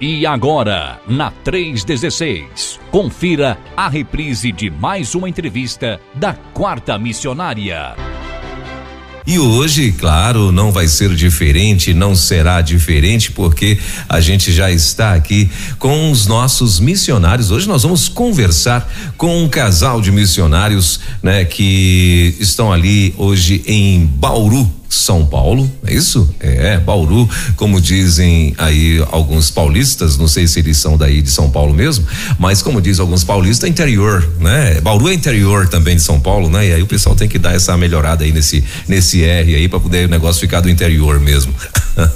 [0.00, 7.96] E agora, na 316, confira a reprise de mais uma entrevista da Quarta Missionária.
[9.26, 13.76] E hoje, claro, não vai ser diferente, não será diferente, porque
[14.08, 17.50] a gente já está aqui com os nossos missionários.
[17.50, 24.06] Hoje nós vamos conversar com um casal de missionários, né, que estão ali hoje em
[24.06, 26.34] Bauru, são Paulo, é isso?
[26.40, 31.50] É, Bauru, como dizem aí alguns paulistas, não sei se eles são daí de São
[31.50, 32.06] Paulo mesmo,
[32.38, 34.80] mas como diz alguns paulistas, interior, né?
[34.80, 36.68] Bauru é interior também de São Paulo, né?
[36.68, 39.78] E aí o pessoal tem que dar essa melhorada aí nesse nesse R aí para
[39.78, 41.52] poder o negócio ficar do interior mesmo.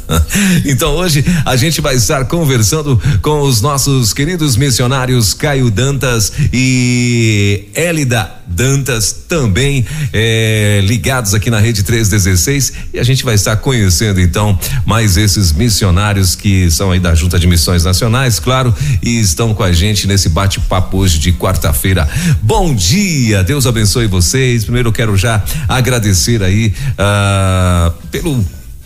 [0.64, 7.68] então hoje a gente vai estar conversando com os nossos queridos missionários Caio Dantas e
[7.74, 12.72] Elida Dantas, também eh, ligados aqui na Rede 316.
[12.94, 17.38] E a gente vai estar conhecendo então mais esses missionários que são aí da Junta
[17.38, 22.08] de Missões Nacionais, claro, e estão com a gente nesse bate-papo hoje de quarta-feira.
[22.42, 24.64] Bom dia, Deus abençoe vocês.
[24.64, 28.44] Primeiro eu quero já agradecer aí uh, pelo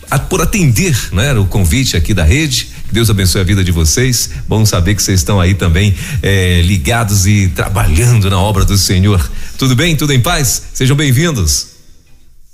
[0.09, 2.69] a, por atender, né, o convite aqui da rede.
[2.87, 4.31] Que Deus abençoe a vida de vocês.
[4.47, 5.93] Bom saber que vocês estão aí também
[6.23, 9.29] eh, ligados e trabalhando na obra do Senhor.
[9.57, 9.95] Tudo bem?
[9.95, 10.69] Tudo em paz?
[10.73, 11.75] Sejam bem-vindos.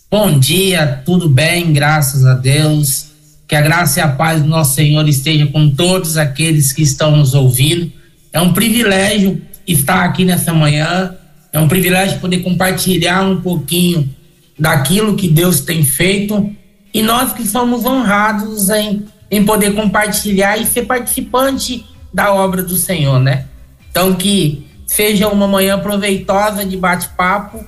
[0.09, 3.07] Bom dia, tudo bem, graças a Deus.
[3.47, 7.15] Que a graça e a paz do nosso Senhor esteja com todos aqueles que estão
[7.15, 7.91] nos ouvindo.
[8.31, 11.13] É um privilégio estar aqui nessa manhã.
[11.51, 14.09] É um privilégio poder compartilhar um pouquinho
[14.57, 16.51] daquilo que Deus tem feito
[16.93, 22.75] e nós que somos honrados em, em poder compartilhar e ser participante da obra do
[22.75, 23.45] Senhor, né?
[23.89, 27.65] Então que seja uma manhã proveitosa de bate-papo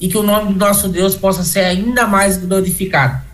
[0.00, 3.28] e que o nome do nosso Deus possa ser ainda mais glorificado.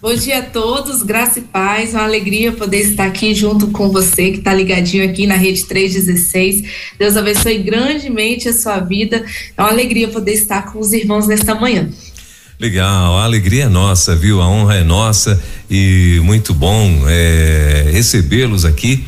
[0.00, 4.32] Bom dia a todos, graça e paz, uma alegria poder estar aqui junto com você
[4.32, 6.94] que está ligadinho aqui na Rede 316.
[6.98, 9.24] Deus abençoe grandemente a sua vida.
[9.56, 11.88] É uma alegria poder estar com os irmãos nesta manhã.
[12.58, 14.42] Legal, a alegria é nossa, viu?
[14.42, 15.40] A honra é nossa
[15.74, 19.06] e muito bom é, recebê-los aqui,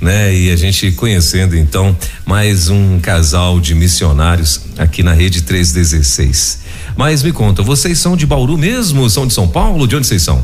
[0.00, 0.34] né?
[0.34, 1.94] E a gente conhecendo então
[2.24, 6.60] mais um casal de missionários aqui na rede 316.
[6.96, 9.10] Mas me conta, vocês são de Bauru mesmo?
[9.10, 9.86] São de São Paulo?
[9.86, 10.42] De onde vocês são?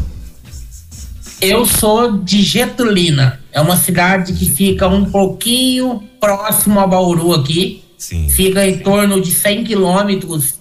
[1.40, 7.82] Eu sou de Getulina, é uma cidade que fica um pouquinho próximo a Bauru aqui.
[7.96, 8.28] Sim.
[8.28, 10.56] Fica em torno de 100 quilômetros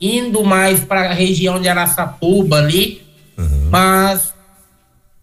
[0.00, 3.02] indo mais para a região de Araçatuba ali,
[3.36, 3.68] uhum.
[3.70, 4.33] mas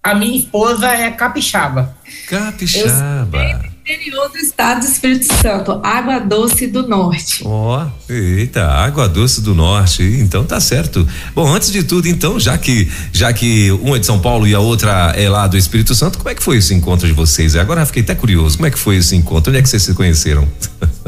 [0.03, 1.95] a minha esposa é capixaba.
[2.27, 3.71] Capixaba.
[3.81, 7.43] interior do estado do Espírito Santo, Água Doce do Norte.
[7.45, 11.07] Ó, oh, eita, Água Doce do Norte, então tá certo.
[11.35, 14.55] Bom, antes de tudo, então, já que já que uma é de São Paulo e
[14.55, 17.55] a outra é lá do Espírito Santo, como é que foi esse encontro de vocês?
[17.55, 19.51] Agora eu fiquei até curioso, como é que foi esse encontro?
[19.51, 20.47] Onde é que vocês se conheceram?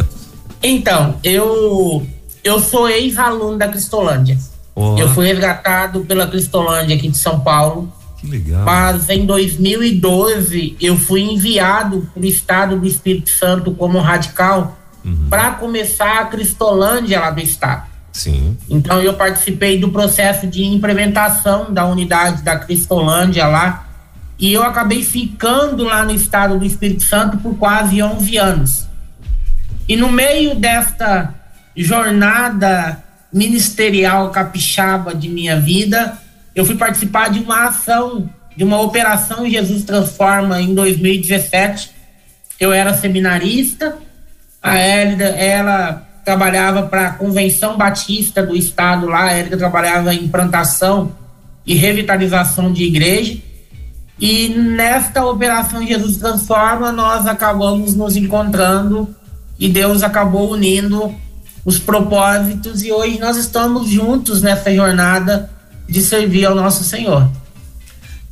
[0.62, 2.06] então, eu
[2.44, 4.38] eu sou ex-aluno da Cristolândia.
[4.76, 4.98] Oh.
[4.98, 7.92] Eu fui resgatado pela Cristolândia aqui de São Paulo.
[8.24, 8.64] Que legal.
[8.64, 15.28] Mas em 2012 eu fui enviado para o estado do Espírito Santo como radical uhum.
[15.30, 17.84] para começar a Cristolândia lá do estado.
[18.14, 18.58] Sim.
[18.70, 23.90] Então eu participei do processo de implementação da unidade da Cristolândia lá
[24.40, 28.88] e eu acabei ficando lá no estado do Espírito Santo por quase 11 anos.
[29.88, 31.34] E no meio desta
[31.76, 36.18] jornada ministerial capixaba de minha vida,
[36.56, 41.92] eu fui participar de uma ação, de uma operação Jesus Transforma em 2017.
[42.60, 43.98] Eu era seminarista,
[44.62, 50.24] a Hélida, ela trabalhava para a Convenção Batista do Estado lá, a Hélida trabalhava em
[50.24, 51.12] implantação
[51.66, 53.38] e revitalização de igreja.
[54.20, 59.14] E nesta operação Jesus Transforma, nós acabamos nos encontrando
[59.60, 61.14] e Deus acabou unindo
[61.66, 65.50] os propósitos e hoje nós estamos juntos nessa jornada
[65.94, 67.30] de servir ao nosso Senhor.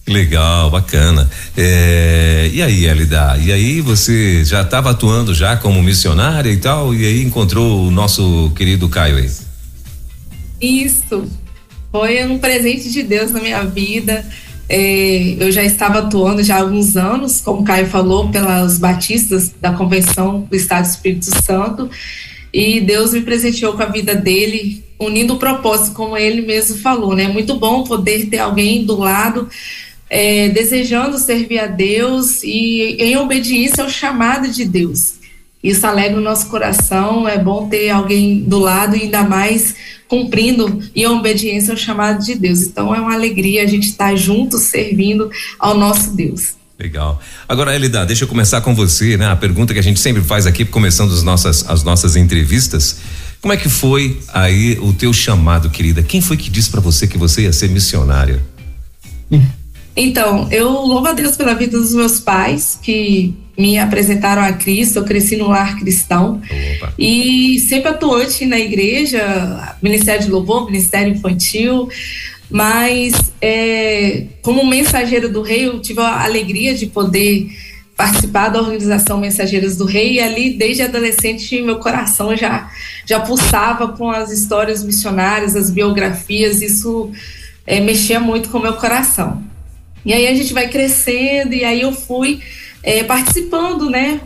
[0.07, 1.29] Legal, bacana.
[1.55, 3.37] É, e aí, Elida?
[3.39, 7.91] E aí você já estava atuando já como missionária e tal, e aí encontrou o
[7.91, 9.29] nosso querido Caio aí?
[10.59, 11.29] Isso.
[11.91, 14.25] Foi um presente de Deus na minha vida.
[14.67, 19.53] É, eu já estava atuando já há alguns anos, como o Caio falou, pelas batistas
[19.61, 21.89] da Convenção do Estado do Espírito Santo
[22.53, 27.15] e Deus me presenteou com a vida dele, unindo o propósito, como ele mesmo falou,
[27.15, 27.27] né?
[27.27, 29.49] Muito bom poder ter alguém do lado
[30.09, 35.15] é, desejando servir a Deus e em obediência ao chamado de Deus.
[35.63, 39.75] Isso alegra o nosso coração, é bom ter alguém do lado e ainda mais
[40.07, 42.61] cumprindo em obediência ao chamado de Deus.
[42.61, 46.55] Então é uma alegria a gente estar junto servindo ao nosso Deus.
[46.77, 47.21] Legal.
[47.47, 49.27] Agora, Elida, deixa eu começar com você, né?
[49.27, 52.97] A pergunta que a gente sempre faz aqui, começando as nossas, as nossas entrevistas.
[53.41, 56.03] Como é que foi aí o teu chamado, querida?
[56.03, 58.41] Quem foi que disse para você que você ia ser missionária?
[59.95, 64.99] Então, eu louvo a Deus pela vida dos meus pais, que me apresentaram a Cristo,
[64.99, 66.41] eu cresci no lar cristão.
[66.75, 66.93] Opa.
[66.97, 71.89] E sempre atuante na igreja, Ministério de Louvor, Ministério Infantil,
[72.49, 77.49] mas é, como mensageiro do rei, eu tive a alegria de poder
[78.01, 80.13] participar da organização Mensageiras do Rei.
[80.13, 82.71] E ali desde adolescente meu coração já
[83.05, 87.11] já pulsava com as histórias missionárias, as biografias, isso
[87.65, 89.43] é, mexia muito com meu coração.
[90.03, 92.41] E aí a gente vai crescendo e aí eu fui
[92.81, 94.19] é, participando, né,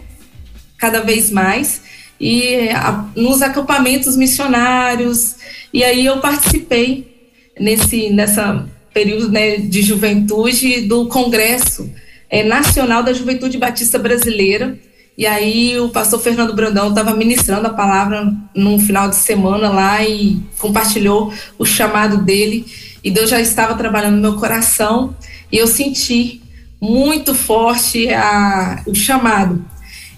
[0.78, 1.82] cada vez mais.
[2.18, 5.36] E a, nos acampamentos missionários.
[5.74, 7.14] E aí eu participei
[7.60, 11.92] nesse nessa período né, de juventude do congresso
[12.30, 14.80] é, nacional da Juventude Batista Brasileira
[15.18, 20.04] e aí o pastor Fernando Brandão estava ministrando a palavra num final de semana lá
[20.04, 22.66] e compartilhou o chamado dele
[23.02, 25.16] e Deus já estava trabalhando no meu coração
[25.50, 26.42] e eu senti
[26.82, 29.64] muito forte a, o chamado.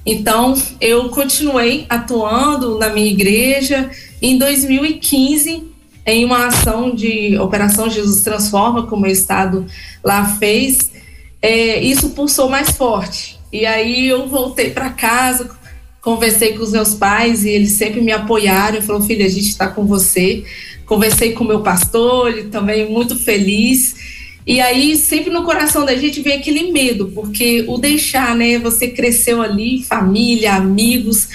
[0.04, 3.92] Então eu continuei atuando na minha igreja.
[4.20, 5.64] Em 2015
[6.08, 9.68] em uma ação de Operação Jesus Transforma, como o Estado
[10.02, 10.90] lá fez,
[11.48, 13.40] é, isso pulsou mais forte.
[13.54, 15.50] E aí eu voltei para casa,
[16.02, 18.82] conversei com os meus pais e eles sempre me apoiaram.
[18.82, 20.44] Falou, filha, a gente está com você.
[20.86, 23.96] Conversei com o meu pastor, ele também muito feliz.
[24.46, 28.58] E aí, sempre no coração da gente vem aquele medo, porque o deixar, né?
[28.60, 31.28] Você cresceu ali, família, amigos,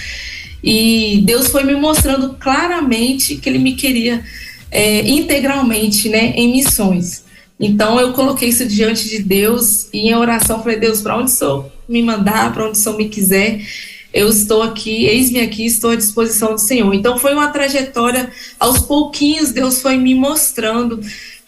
[0.63, 4.23] e Deus foi me mostrando claramente que Ele me queria
[4.71, 7.23] é, integralmente, né, em missões.
[7.59, 11.33] Então eu coloquei isso diante de Deus e em oração falei: Deus, para onde o
[11.33, 13.61] Senhor me mandar, para onde o Senhor me quiser,
[14.13, 16.93] eu estou aqui, eis-me aqui, estou à disposição do Senhor.
[16.93, 18.29] Então foi uma trajetória,
[18.59, 20.99] aos pouquinhos Deus foi me mostrando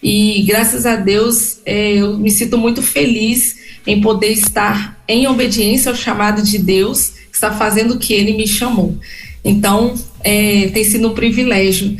[0.02, 5.92] e graças a Deus é, eu me sinto muito feliz em poder estar em obediência
[5.92, 8.98] ao chamado de Deus, que está fazendo o que Ele me chamou.
[9.44, 9.94] Então
[10.24, 11.96] é, tem sido um privilégio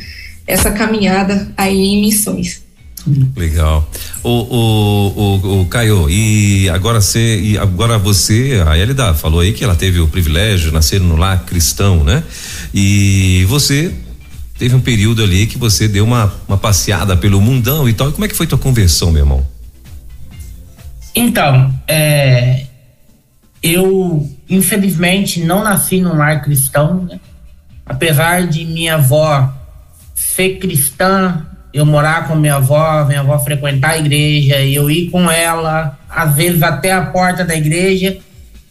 [0.46, 2.65] essa caminhada aí em missões.
[3.36, 3.88] Legal.
[4.22, 9.52] O, o, o, o Caio, e agora você, e agora você, a Elida falou aí
[9.52, 12.24] que ela teve o privilégio de nascer no lar cristão, né?
[12.74, 13.94] E você
[14.58, 18.08] teve um período ali que você deu uma, uma passeada pelo mundão e tal.
[18.08, 19.46] E como é que foi tua conversão, meu irmão?
[21.14, 22.66] Então, é,
[23.62, 27.20] eu infelizmente não nasci num lar cristão, né?
[27.84, 29.54] Apesar de minha avó
[30.14, 35.30] ser cristã, eu morar com minha avó, minha avó frequentar a igreja, eu ir com
[35.30, 38.18] ela, às vezes até a porta da igreja,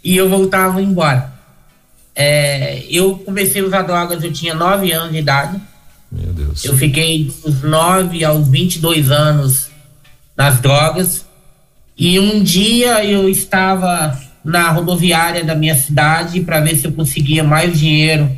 [0.03, 1.33] e eu voltava embora.
[2.15, 5.59] É, eu comecei a usar drogas, eu tinha 9 anos de idade.
[6.11, 6.63] Meu Deus.
[6.63, 9.69] Eu fiquei dos 9 aos 22 anos
[10.35, 11.25] nas drogas.
[11.97, 17.43] E um dia eu estava na rodoviária da minha cidade para ver se eu conseguia
[17.43, 18.29] mais dinheiro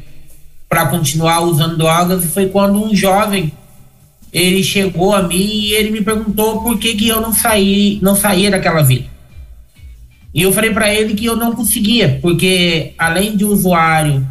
[0.67, 2.23] para continuar usando drogas.
[2.23, 3.51] E foi quando um jovem
[4.31, 8.15] ele chegou a mim e ele me perguntou por que, que eu não saí, não
[8.15, 9.05] saía daquela vida.
[10.33, 14.27] E eu falei para ele que eu não conseguia, porque além de usuário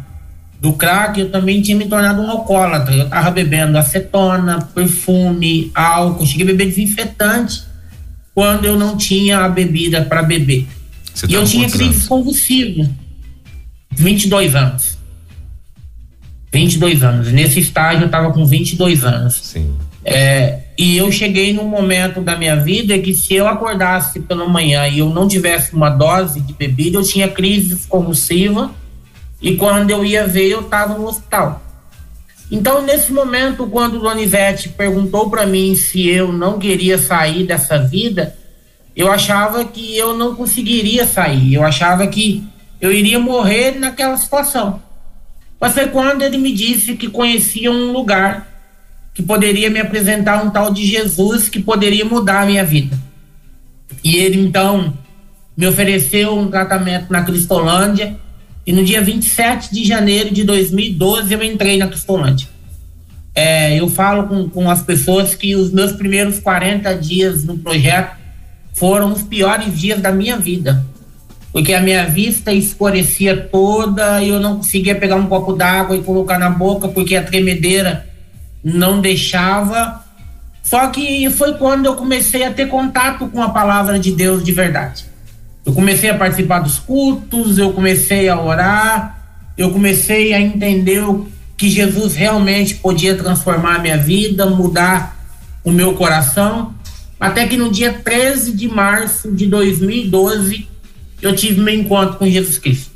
[0.59, 2.95] do crack, eu também tinha me tornado um alcoólatra.
[2.95, 7.63] Eu tava bebendo acetona, perfume, álcool, cheguei a beber desinfetante
[8.33, 10.67] quando eu não tinha a bebida para beber.
[11.13, 12.89] Você e eu tinha crise convulsiva.
[13.91, 14.97] 22 anos.
[16.53, 17.31] 22 anos.
[17.31, 19.33] Nesse estágio eu tava com 22 anos.
[19.33, 19.75] Sim.
[20.09, 24.87] É, e eu cheguei num momento da minha vida que se eu acordasse pela manhã
[24.87, 28.71] e eu não tivesse uma dose de bebida, eu tinha crise convulsiva
[29.41, 31.61] e quando eu ia ver, eu estava no hospital.
[32.49, 38.33] Então, nesse momento, quando Donivete perguntou para mim se eu não queria sair dessa vida,
[38.95, 41.55] eu achava que eu não conseguiria sair.
[41.55, 42.47] Eu achava que
[42.79, 44.81] eu iria morrer naquela situação.
[45.59, 48.56] Mas foi quando ele me disse que conhecia um lugar
[49.17, 52.95] que poderia me apresentar um tal de Jesus que poderia mudar a minha vida.
[54.03, 54.93] E ele então
[55.57, 58.15] me ofereceu um tratamento na Cristolândia
[58.63, 62.47] e no dia 27 de janeiro de 2012 eu entrei na Cristolândia.
[63.33, 68.15] É, eu falo com, com as pessoas que os meus primeiros 40 dias no projeto
[68.75, 70.85] foram os piores dias da minha vida.
[71.51, 76.03] Porque a minha vista escurecia toda e eu não conseguia pegar um copo d'água e
[76.03, 78.06] colocar na boca porque a tremedeira
[78.63, 80.03] não deixava.
[80.63, 84.51] Só que foi quando eu comecei a ter contato com a palavra de Deus de
[84.51, 85.05] verdade.
[85.65, 89.17] Eu comecei a participar dos cultos, eu comecei a orar,
[89.57, 91.03] eu comecei a entender
[91.57, 95.17] que Jesus realmente podia transformar a minha vida, mudar
[95.63, 96.73] o meu coração.
[97.19, 100.67] Até que no dia 13 de março de 2012,
[101.21, 102.91] eu tive meu encontro com Jesus Cristo.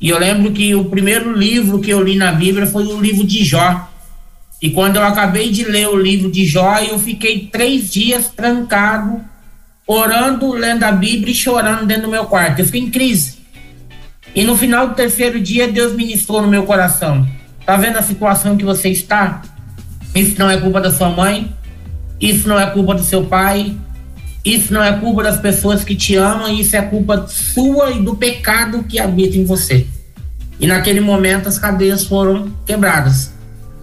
[0.00, 3.24] E eu lembro que o primeiro livro que eu li na Bíblia foi o livro
[3.24, 3.90] de Jó.
[4.60, 9.20] E quando eu acabei de ler o livro de Jó, eu fiquei três dias trancado,
[9.86, 12.60] orando, lendo a Bíblia e chorando dentro do meu quarto.
[12.60, 13.36] Eu fiquei em crise.
[14.34, 17.26] E no final do terceiro dia, Deus ministrou no meu coração.
[17.64, 19.42] Tá vendo a situação que você está?
[20.14, 21.54] Isso não é culpa da sua mãe,
[22.20, 23.76] isso não é culpa do seu pai,
[24.44, 28.14] isso não é culpa das pessoas que te amam, isso é culpa sua e do
[28.14, 29.86] pecado que habita em você.
[30.58, 33.35] E naquele momento as cadeias foram quebradas.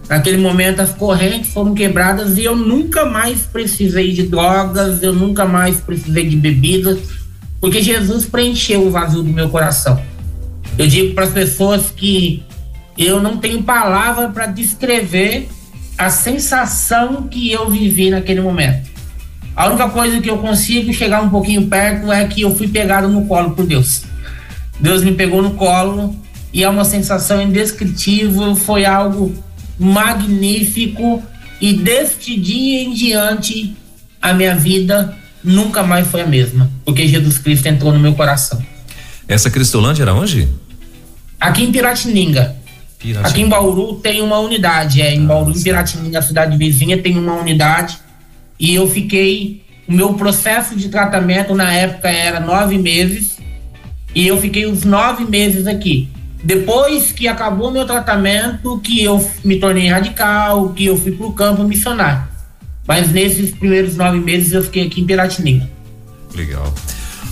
[0.08, 5.46] Naquele momento as correntes foram quebradas e eu nunca mais precisei de drogas, eu nunca
[5.46, 6.98] mais precisei de bebidas,
[7.60, 10.00] porque Jesus preencheu o vazio do meu coração.
[10.76, 12.42] Eu digo para as pessoas que
[12.98, 15.48] eu não tenho palavra para descrever
[15.96, 18.90] a sensação que eu vivi naquele momento.
[19.56, 23.08] A única coisa que eu consigo chegar um pouquinho perto é que eu fui pegado
[23.08, 24.02] no colo por Deus.
[24.80, 26.14] Deus me pegou no colo
[26.52, 29.32] e é uma sensação indescritível, foi algo
[29.78, 31.22] magnífico
[31.60, 33.76] e deste dia em diante
[34.20, 38.64] a minha vida nunca mais foi a mesma, porque Jesus Cristo entrou no meu coração.
[39.28, 40.48] Essa Cristolândia era onde?
[41.38, 42.56] Aqui em Piratininga.
[42.98, 43.28] Piratininga.
[43.28, 47.18] Aqui em Bauru tem uma unidade, é, em ah, Bauru, em Piratininga, cidade vizinha, tem
[47.18, 47.98] uma unidade
[48.58, 49.62] e eu fiquei.
[49.86, 53.36] O meu processo de tratamento na época era nove meses
[54.14, 56.08] e eu fiquei os nove meses aqui.
[56.44, 61.32] Depois que acabou meu tratamento, que eu me tornei radical, que eu fui para o
[61.32, 62.22] campo missionário.
[62.86, 65.70] Mas nesses primeiros nove meses eu fiquei aqui em Piratininga.
[66.34, 66.72] Legal.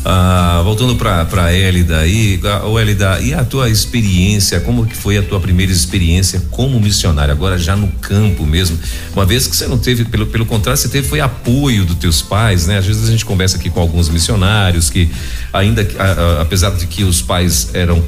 [0.04, 5.16] Ah, voltando para para Elida aí, o Elida, e a tua experiência, como que foi
[5.16, 8.76] a tua primeira experiência como missionário, agora já no campo mesmo?
[9.12, 12.20] Uma vez que você não teve, pelo pelo contrário, você teve foi apoio dos teus
[12.20, 12.78] pais, né?
[12.78, 15.08] Às vezes a gente conversa aqui com alguns missionários que
[15.52, 18.02] ainda a, a, apesar de que os pais eram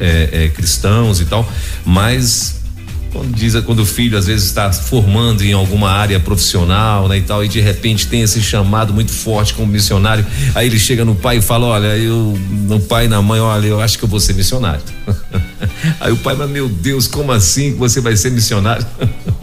[0.00, 1.48] é, é, cristãos e tal,
[1.84, 2.59] mas
[3.12, 7.22] quando diz quando o filho às vezes está formando em alguma área profissional, né, e
[7.22, 10.24] tal, e de repente tem esse chamado muito forte como missionário,
[10.54, 13.66] aí ele chega no pai e fala: "Olha, eu no pai e na mãe, olha,
[13.66, 14.82] eu acho que eu vou ser missionário".
[16.00, 18.86] aí o pai, mas meu Deus, como assim que você vai ser missionário?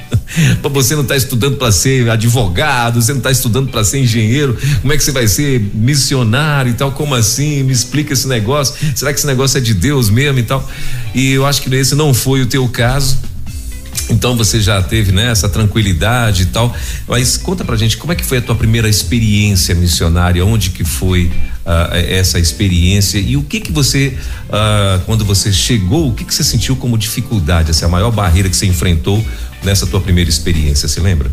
[0.77, 4.93] você não está estudando para ser advogado, você não está estudando para ser engenheiro, como
[4.93, 6.91] é que você vai ser missionário e tal?
[6.91, 7.63] Como assim?
[7.63, 8.75] Me explica esse negócio.
[8.95, 10.69] Será que esse negócio é de Deus mesmo e tal?
[11.15, 13.17] E eu acho que esse não foi o teu caso.
[14.09, 16.73] Então você já teve né, essa tranquilidade e tal,
[17.07, 20.83] mas conta pra gente como é que foi a tua primeira experiência missionária, onde que
[20.83, 21.25] foi
[21.65, 23.19] uh, essa experiência?
[23.19, 26.97] E o que que você, uh, quando você chegou, o que que você sentiu como
[26.97, 29.23] dificuldade, é a maior barreira que você enfrentou
[29.63, 31.29] nessa tua primeira experiência, se lembra?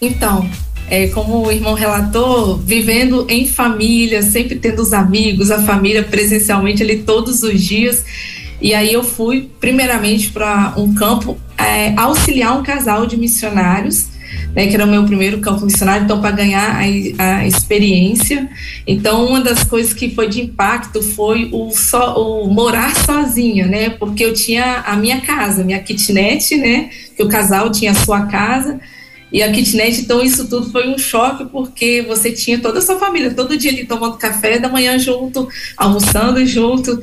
[0.00, 0.48] Então,
[0.90, 6.82] é, como o irmão relatou, vivendo em família, sempre tendo os amigos, a família presencialmente
[6.82, 8.04] ali todos os dias,
[8.60, 14.06] e aí eu fui primeiramente para um campo é, auxiliar um casal de missionários,
[14.54, 18.48] né, que era o meu primeiro campo missionário, então para ganhar a, a, experiência.
[18.86, 23.90] Então uma das coisas que foi de impacto foi o, so, o morar sozinha, né,
[23.90, 28.26] porque eu tinha a minha casa, minha kitnet, né, que o casal tinha a sua
[28.26, 28.80] casa
[29.30, 32.98] e a kitnet, então isso tudo foi um choque, porque você tinha toda a sua
[32.98, 36.98] família, todo dia ali tomando café da manhã junto, almoçando junto,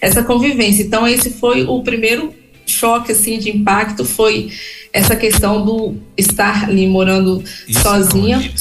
[0.00, 0.82] essa convivência.
[0.82, 2.34] Então esse foi o primeiro
[2.66, 4.50] choque, assim, de impacto, foi
[4.92, 8.52] essa questão do estar ali morando isso sozinha.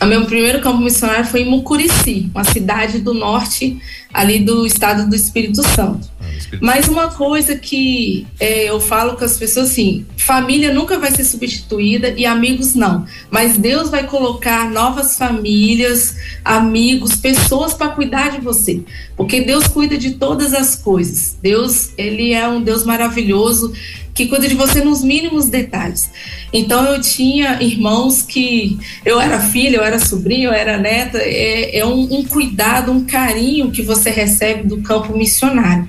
[0.00, 3.80] O meu primeiro campo missionário foi em Mucurici, uma cidade do norte
[4.12, 6.11] ali do estado do Espírito Santo.
[6.60, 11.24] Mas uma coisa que é, eu falo com as pessoas assim: família nunca vai ser
[11.24, 13.06] substituída e amigos não.
[13.30, 18.82] Mas Deus vai colocar novas famílias, amigos, pessoas para cuidar de você,
[19.16, 21.36] porque Deus cuida de todas as coisas.
[21.40, 23.72] Deus, ele é um Deus maravilhoso
[24.14, 26.10] que cuida de você nos mínimos detalhes.
[26.52, 31.78] Então eu tinha irmãos que eu era filha, eu era sobrinha, eu era neta, é,
[31.78, 35.88] é um, um, cuidado, um carinho que você recebe do campo missionário.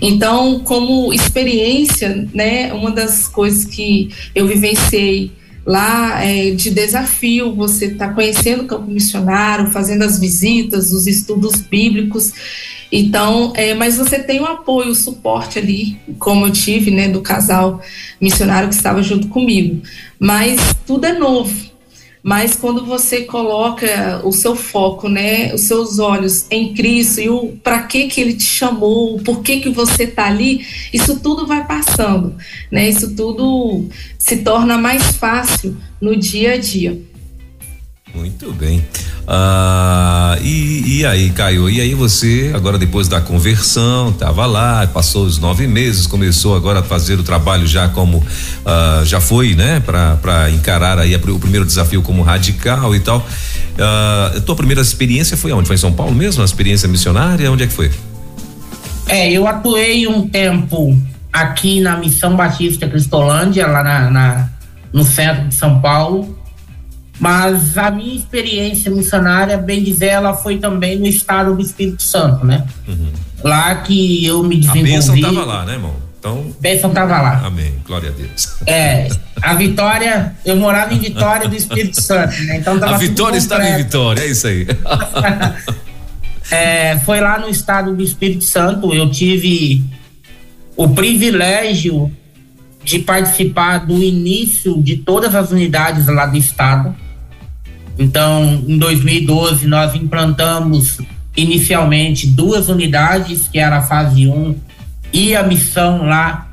[0.00, 5.32] Então, como experiência, né, uma das coisas que eu vivenciei
[5.68, 11.60] lá é, de desafio, você está conhecendo o campo missionário, fazendo as visitas, os estudos
[11.60, 12.32] bíblicos.
[12.90, 17.20] Então, é, mas você tem o apoio, o suporte ali, como eu tive, né, do
[17.20, 17.82] casal
[18.18, 19.82] missionário que estava junto comigo.
[20.18, 21.54] Mas tudo é novo.
[22.22, 27.56] Mas quando você coloca o seu foco, né, os seus olhos em Cristo e o
[27.62, 31.66] para que que ele te chamou, por que que você está ali, isso tudo vai
[31.66, 32.34] passando,
[32.70, 32.88] né?
[32.88, 37.00] Isso tudo se torna mais fácil no dia a dia.
[38.14, 38.84] Muito bem.
[39.26, 41.68] Ah, e, e, aí, Caio?
[41.68, 46.80] E aí você, agora depois da conversão, estava lá, passou os nove meses, começou agora
[46.80, 48.24] a fazer o trabalho já como
[48.64, 49.80] ah, já foi, né?
[49.80, 53.26] Para encarar aí o primeiro desafio como radical e tal.
[53.78, 55.66] Ah, tua primeira experiência foi onde?
[55.66, 56.42] Foi em São Paulo mesmo?
[56.42, 57.50] A experiência missionária?
[57.52, 57.90] Onde é que foi?
[59.06, 60.98] É, eu atuei um tempo
[61.32, 64.48] aqui na Missão Batista Cristolândia, lá na, na
[64.92, 66.38] no centro de São Paulo
[67.18, 72.46] mas a minha experiência missionária, bem dizer, ela foi também no estado do Espírito Santo,
[72.46, 72.64] né?
[72.86, 73.10] Uhum.
[73.42, 74.90] Lá que eu me desenvolvi.
[74.90, 75.94] A bênção estava lá, né, irmão?
[76.18, 77.46] Então, bênção estava lá.
[77.46, 77.74] Amém.
[77.84, 78.56] Glória a Deus.
[78.66, 79.08] É,
[79.40, 82.56] a Vitória, eu morava em Vitória do Espírito Santo, né?
[82.56, 84.66] Então tava A Vitória está em Vitória, é isso aí.
[86.50, 89.84] é, foi lá no estado do Espírito Santo, eu tive
[90.76, 92.10] o privilégio
[92.84, 96.94] de participar do início de todas as unidades lá do estado
[97.98, 100.98] então, em 2012, nós implantamos
[101.36, 104.54] inicialmente duas unidades, que era a fase 1
[105.12, 106.46] e a missão lá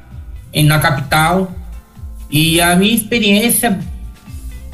[0.51, 1.51] em, na capital.
[2.31, 3.79] E a minha experiência,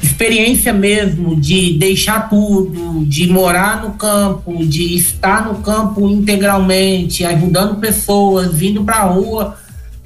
[0.02, 7.80] experiência mesmo de deixar tudo, de morar no campo, de estar no campo integralmente, ajudando
[7.80, 9.58] pessoas, vindo para a rua,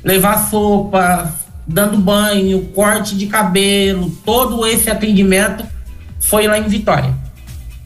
[0.02, 1.32] levar sopa,
[1.64, 5.75] dando banho, corte de cabelo, todo esse atendimento
[6.26, 7.14] foi lá em Vitória.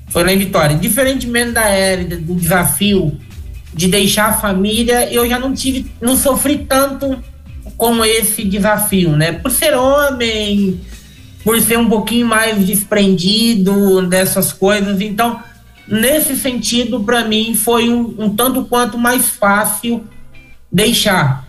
[0.09, 0.77] Foi lá em Vitória.
[0.77, 3.19] Diferentemente da Érida, do desafio
[3.73, 7.23] de deixar a família, eu já não tive, não sofri tanto
[7.77, 9.33] com esse desafio, né?
[9.33, 10.81] Por ser homem,
[11.45, 15.01] por ser um pouquinho mais desprendido dessas coisas.
[15.01, 15.41] Então,
[15.87, 20.05] nesse sentido, para mim, foi um, um tanto quanto mais fácil
[20.73, 21.47] deixar.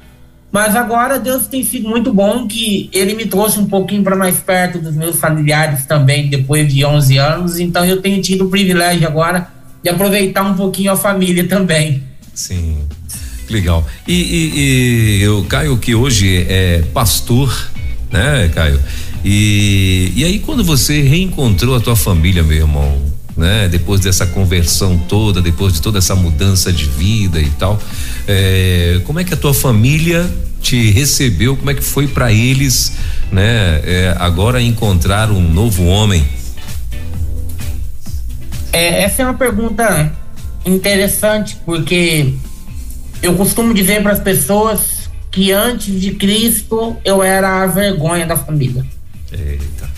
[0.52, 4.40] Mas agora Deus tem sido muito bom que ele me trouxe um pouquinho para mais
[4.40, 7.60] perto dos meus familiares também, depois de 11 anos.
[7.60, 9.48] Então eu tenho tido o privilégio agora
[9.82, 12.04] de aproveitar um pouquinho a família também.
[12.34, 12.80] Sim,
[13.50, 13.88] legal.
[14.06, 17.72] E, e, e eu, Caio, que hoje é pastor,
[18.12, 18.80] né, Caio?
[19.24, 23.02] E, e aí quando você reencontrou a tua família, meu irmão,
[23.38, 23.68] né?
[23.70, 27.82] Depois dessa conversão toda, depois de toda essa mudança de vida e tal,
[28.28, 30.30] é, como é que a tua família
[30.62, 31.58] te recebeu?
[31.58, 32.94] Como é que foi para eles,
[33.32, 33.82] né?
[33.84, 36.26] É, agora encontrar um novo homem?
[38.72, 40.12] É, essa é uma pergunta
[40.66, 42.34] interessante porque
[43.22, 48.38] eu costumo dizer para as pessoas que antes de Cristo eu era a vergonha da
[48.38, 48.86] família.
[49.32, 49.90] Eita.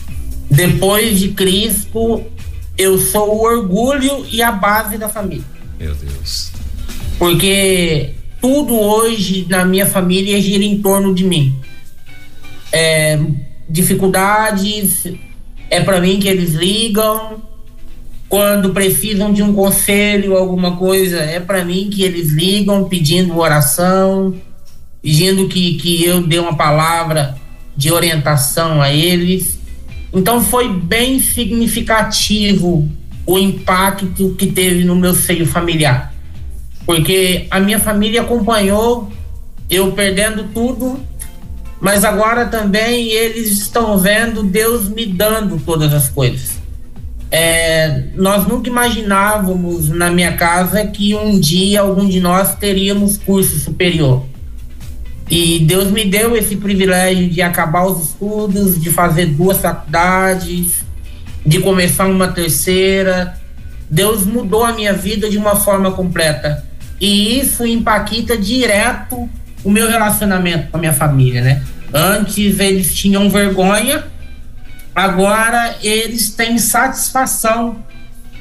[0.50, 2.24] Depois de Cristo
[2.78, 5.46] eu sou o orgulho e a base da família.
[5.80, 6.52] Meu Deus.
[7.18, 11.56] Porque tudo hoje na minha família gira em torno de mim.
[12.72, 13.20] É,
[13.70, 15.08] dificuldades,
[15.70, 17.42] é para mim que eles ligam.
[18.28, 24.36] Quando precisam de um conselho, alguma coisa, é para mim que eles ligam pedindo oração,
[25.02, 27.36] pedindo que, que eu dê uma palavra
[27.76, 29.60] de orientação a eles.
[30.14, 32.90] Então foi bem significativo
[33.26, 36.13] o impacto que teve no meu seio familiar.
[36.86, 39.10] Porque a minha família acompanhou
[39.70, 41.00] eu perdendo tudo,
[41.80, 46.62] mas agora também eles estão vendo Deus me dando todas as coisas.
[47.32, 53.58] É, nós nunca imaginávamos na minha casa que um dia algum de nós teríamos curso
[53.58, 54.24] superior.
[55.30, 60.84] E Deus me deu esse privilégio de acabar os estudos, de fazer duas faculdades,
[61.44, 63.36] de começar uma terceira.
[63.90, 66.64] Deus mudou a minha vida de uma forma completa.
[67.00, 69.30] E isso impacta direto
[69.64, 71.64] o meu relacionamento com a minha família, né?
[71.94, 74.04] Antes eles tinham vergonha,
[74.96, 77.78] agora eles têm satisfação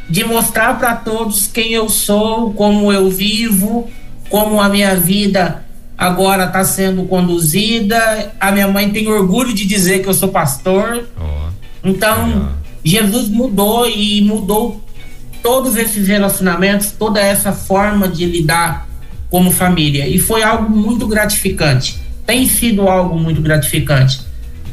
[0.09, 3.91] de mostrar para todos quem eu sou, como eu vivo,
[4.29, 5.65] como a minha vida
[5.97, 8.33] agora está sendo conduzida.
[8.41, 11.07] A minha mãe tem orgulho de dizer que eu sou pastor.
[11.19, 11.51] Oh,
[11.85, 12.51] então,
[12.85, 14.82] Jesus mudou e mudou
[15.43, 18.89] todos esses relacionamentos, toda essa forma de lidar
[19.31, 20.07] como família.
[20.07, 22.01] E foi algo muito gratificante.
[22.25, 24.21] Tem sido algo muito gratificante.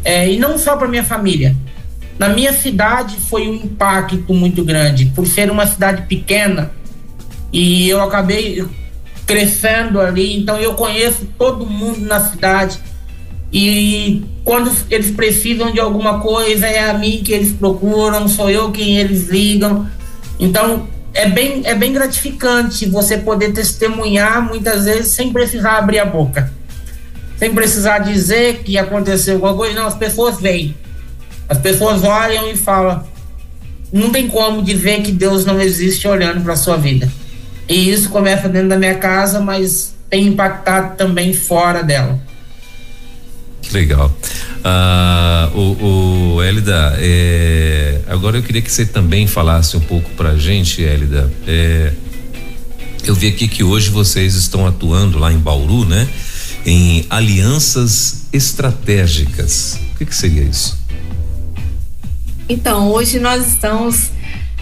[0.04, 1.56] É, e não só para minha família.
[2.18, 6.72] Na minha cidade foi um impacto muito grande, por ser uma cidade pequena.
[7.52, 8.64] E eu acabei
[9.26, 12.80] crescendo ali, então eu conheço todo mundo na cidade.
[13.52, 18.72] e quando eles precisam de alguma coisa é a mim que eles procuram, sou eu
[18.72, 19.88] quem eles ligam.
[20.40, 26.06] Então é bem, é bem gratificante você poder testemunhar muitas vezes sem precisar abrir a
[26.06, 26.52] boca,
[27.38, 29.76] sem precisar dizer que aconteceu alguma coisa.
[29.76, 30.76] Não, as pessoas veem,
[31.48, 33.04] as pessoas olham e falam.
[33.92, 37.12] Não tem como dizer que Deus não existe olhando para sua vida.
[37.68, 42.20] E isso começa dentro da minha casa, mas tem impactado também fora dela.
[43.72, 44.12] Legal.
[44.64, 50.36] Ah, o, o Elida, é, agora eu queria que você também falasse um pouco pra
[50.36, 51.32] gente, Elida.
[51.48, 51.94] É,
[53.06, 56.08] eu vi aqui que hoje vocês estão atuando lá em Bauru, né?
[56.66, 59.80] Em alianças estratégicas.
[59.94, 60.78] O que, que seria isso?
[62.48, 64.12] Então, hoje nós estamos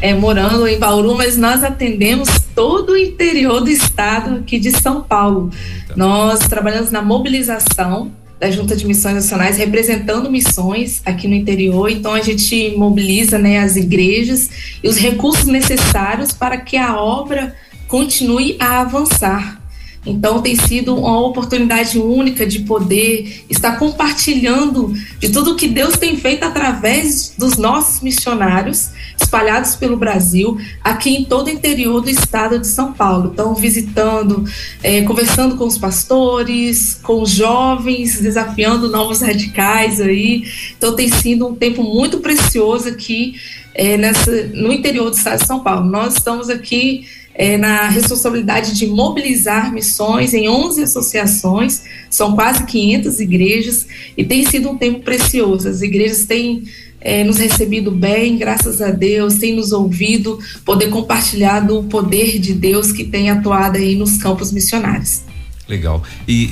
[0.01, 5.01] é, morando em Bauru, mas nós atendemos todo o interior do estado aqui de São
[5.01, 5.49] Paulo.
[5.87, 5.93] Tá.
[5.95, 11.89] Nós trabalhamos na mobilização da Junta de Missões Nacionais, representando missões aqui no interior.
[11.89, 14.49] Então, a gente mobiliza né, as igrejas
[14.83, 17.55] e os recursos necessários para que a obra
[17.87, 19.61] continue a avançar.
[20.05, 26.15] Então tem sido uma oportunidade única de poder estar compartilhando de tudo que Deus tem
[26.15, 28.89] feito através dos nossos missionários
[29.21, 33.31] espalhados pelo Brasil, aqui em todo o interior do estado de São Paulo.
[33.33, 34.45] Então, visitando,
[34.81, 40.43] é, conversando com os pastores, com os jovens, desafiando novos radicais aí.
[40.77, 43.35] Então, tem sido um tempo muito precioso aqui
[43.73, 45.89] é, nessa, no interior do estado de São Paulo.
[45.89, 47.05] Nós estamos aqui
[47.37, 54.43] é, na responsabilidade de mobilizar missões em 11 associações, são quase 500 igrejas, e tem
[54.45, 55.69] sido um tempo precioso.
[55.69, 56.63] As igrejas têm
[56.99, 62.53] é, nos recebido bem, graças a Deus, têm nos ouvido, poder compartilhar do poder de
[62.53, 65.21] Deus que tem atuado aí nos campos missionários.
[65.69, 66.01] Legal.
[66.25, 66.49] E,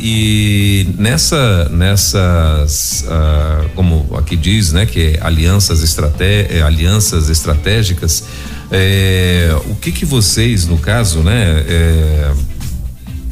[0.91, 8.25] e nessa, nessas, uh, como aqui diz, né, que é alianças, estraté alianças estratégicas,
[8.71, 12.33] é, o que que vocês, no caso, né, é,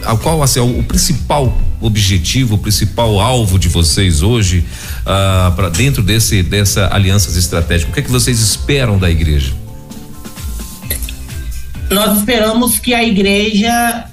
[0.05, 4.63] a qual assim, o, o principal objetivo, o principal alvo de vocês hoje
[5.05, 7.91] ah, para dentro desse dessa alianças estratégicas?
[7.91, 9.53] O que é que vocês esperam da igreja?
[11.89, 14.05] Nós esperamos que a igreja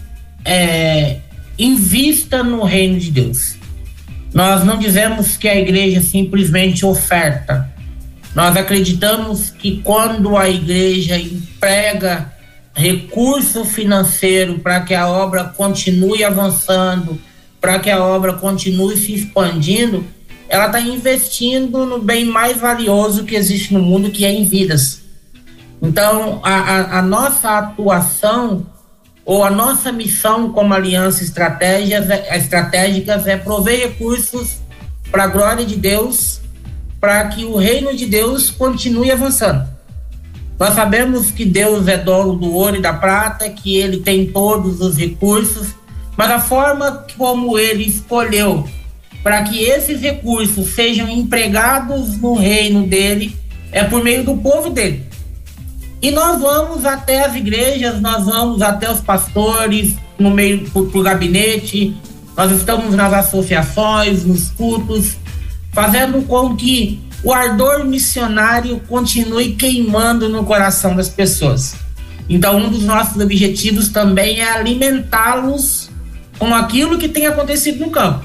[0.44, 1.18] é,
[1.58, 3.54] invista no reino de Deus.
[4.34, 7.69] Nós não dizemos que a igreja simplesmente oferta.
[8.34, 12.32] Nós acreditamos que quando a igreja emprega
[12.72, 17.20] recurso financeiro para que a obra continue avançando,
[17.60, 20.04] para que a obra continue se expandindo,
[20.48, 25.02] ela está investindo no bem mais valioso que existe no mundo, que é em vidas.
[25.82, 28.66] Então, a, a, a nossa atuação
[29.24, 34.56] ou a nossa missão como aliança é, estratégicas é prover recursos
[35.10, 36.39] para a glória de Deus,
[37.00, 39.66] para que o reino de Deus continue avançando.
[40.58, 44.80] Nós sabemos que Deus é dono do ouro e da prata, que ele tem todos
[44.80, 45.68] os recursos,
[46.16, 48.68] mas a forma como ele escolheu
[49.22, 53.36] para que esses recursos sejam empregados no reino dele
[53.72, 55.04] é por meio do povo dele.
[56.02, 61.94] E nós vamos até as igrejas, nós vamos até os pastores, no meio do gabinete,
[62.36, 65.16] nós estamos nas associações, nos cultos,
[65.72, 71.76] fazendo com que o ardor missionário continue queimando no coração das pessoas.
[72.28, 75.90] Então, um dos nossos objetivos também é alimentá-los
[76.38, 78.24] com aquilo que tem acontecido no campo.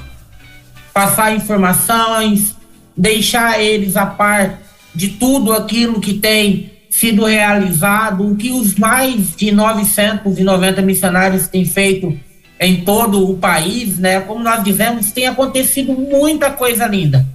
[0.93, 2.55] Passar informações,
[2.95, 4.59] deixar eles a par
[4.93, 11.65] de tudo aquilo que tem sido realizado, o que os mais de 990 missionários têm
[11.65, 12.17] feito
[12.57, 14.21] em todo o país, né?
[14.21, 17.25] Como nós dizemos, tem acontecido muita coisa linda.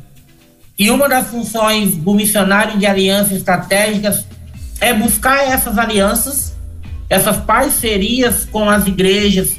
[0.80, 4.24] E uma das funções do missionário de alianças estratégicas
[4.80, 6.56] é buscar essas alianças,
[7.08, 9.56] essas parcerias com as igrejas,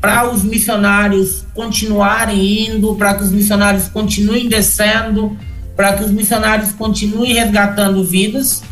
[0.00, 5.38] para os missionários continuarem indo, para que os missionários continuem descendo,
[5.74, 8.62] para que os missionários continuem resgatando vidas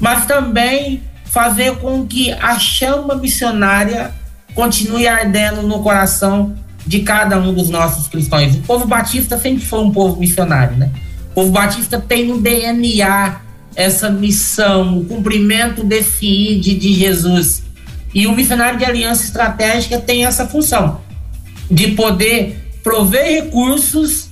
[0.00, 4.12] mas também fazer com que a chama missionária
[4.54, 6.54] continue ardendo no coração
[6.86, 8.54] de cada um dos nossos cristãos.
[8.54, 10.90] O povo batista sempre foi um povo missionário, né?
[11.36, 13.42] Povo batista tem no DNA
[13.74, 17.62] essa missão, o cumprimento desse ID de Jesus.
[18.14, 21.02] E o missionário de aliança estratégica tem essa função
[21.70, 24.30] de poder prover recursos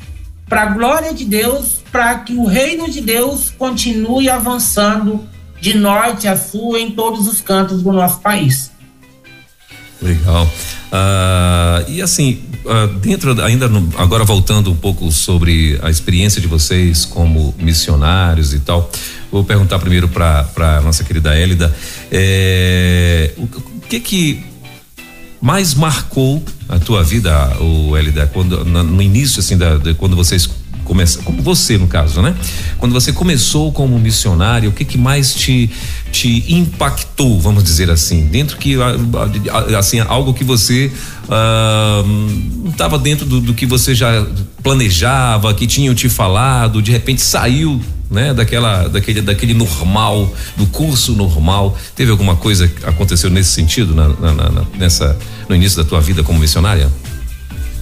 [0.49, 5.29] para a glória de Deus, para que o reino de Deus continue avançando
[5.61, 8.73] de norte a sul em todos os cantos do nosso país.
[10.01, 10.45] Legal.
[10.45, 16.47] Uh, e assim, uh, dentro ainda no, agora voltando um pouco sobre a experiência de
[16.47, 18.91] vocês como missionários e tal,
[19.31, 21.75] vou perguntar primeiro para nossa querida Élida,
[22.13, 24.45] é, o, o, que que
[25.41, 30.49] mais marcou a tua vida, o Élida, quando no início assim da, de, quando vocês
[30.85, 32.35] começa, como você no caso, né?
[32.79, 35.71] Quando você começou como missionário, o que que mais te
[36.13, 38.77] te impactou, vamos dizer assim, dentro que
[39.77, 40.93] assim algo que você
[42.71, 44.25] estava dentro do, do, que você já
[44.63, 51.13] planejava, que tinham te falado, de repente saiu né, daquela, daquele, daquele normal, do curso
[51.13, 51.77] normal.
[51.97, 55.19] Teve alguma coisa que aconteceu nesse sentido na, na, na, nessa,
[55.49, 56.91] no início da tua vida como missionária?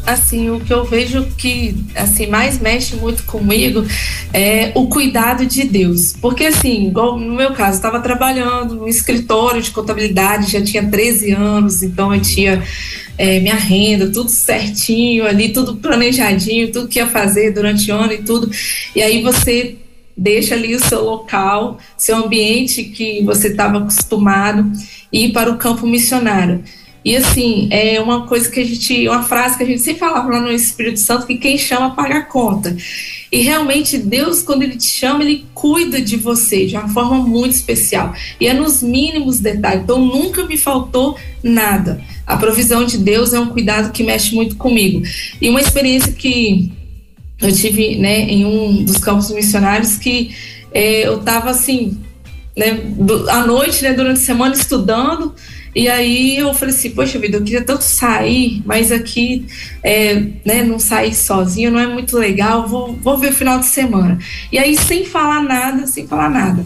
[0.06, 3.84] Assim, o que eu vejo que assim mais mexe muito comigo
[4.32, 6.14] é o cuidado de Deus.
[6.20, 11.32] Porque assim, igual no meu caso, estava trabalhando no escritório de contabilidade, já tinha 13
[11.32, 12.62] anos, então eu tinha
[13.16, 18.12] é, minha renda, tudo certinho ali, tudo planejadinho, tudo que ia fazer durante o ano
[18.12, 18.50] e tudo.
[18.94, 19.76] E aí você
[20.16, 24.70] deixa ali o seu local, seu ambiente que você estava acostumado
[25.12, 26.62] e ir para o campo missionário.
[27.04, 30.28] E assim, é uma coisa que a gente, uma frase que a gente sempre falava
[30.28, 32.76] lá no Espírito Santo, que quem chama paga a conta.
[33.30, 37.54] E realmente Deus, quando Ele te chama, Ele cuida de você de uma forma muito
[37.54, 38.14] especial.
[38.38, 39.82] E é nos mínimos detalhes.
[39.82, 42.00] Então nunca me faltou nada.
[42.26, 45.02] A provisão de Deus é um cuidado que mexe muito comigo.
[45.40, 46.70] E uma experiência que
[47.40, 50.30] eu tive né, em um dos campos missionários que
[50.72, 51.98] é, eu estava assim,
[52.56, 52.80] né,
[53.28, 55.34] à noite, né, durante a semana, estudando.
[55.74, 59.46] E aí eu falei assim, poxa vida, eu queria tanto sair, mas aqui
[59.82, 63.66] é, né, não sair sozinho não é muito legal, vou, vou ver o final de
[63.66, 64.18] semana.
[64.50, 66.64] E aí, sem falar nada, sem falar nada,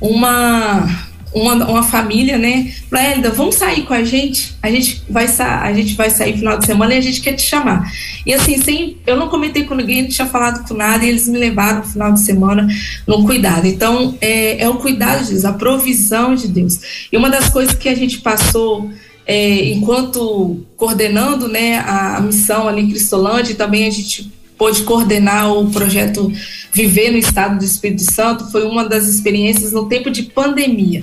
[0.00, 2.72] uma uma, uma família, né?
[2.90, 4.54] Falei, Elida, vamos sair com a gente?
[4.62, 7.42] A gente vai a gente vai sair final de semana e a gente quer te
[7.42, 7.90] chamar.
[8.26, 11.26] E assim, sem, eu não comentei com ninguém, não tinha falado com nada, e eles
[11.28, 12.68] me levaram no final de semana
[13.06, 13.66] no cuidado.
[13.66, 17.06] Então, é, é o cuidado de Deus, a provisão de Deus.
[17.10, 18.90] E uma das coisas que a gente passou
[19.26, 24.30] é, enquanto coordenando né, a, a missão ali em Cristolândia, também a gente
[24.62, 26.32] pôde coordenar o projeto
[26.72, 31.02] Viver no Estado do Espírito Santo, foi uma das experiências no tempo de pandemia.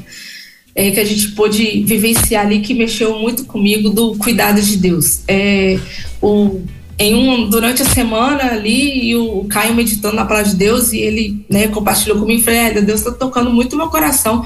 [0.74, 5.24] É, que a gente pôde vivenciar ali que mexeu muito comigo do cuidado de Deus.
[5.28, 5.78] É,
[6.22, 6.62] o,
[6.98, 11.00] em um, durante a semana ali, e o, Caio meditando na palavra de Deus, e
[11.00, 14.46] ele né, compartilhou comigo é, Deus está tocando muito meu coração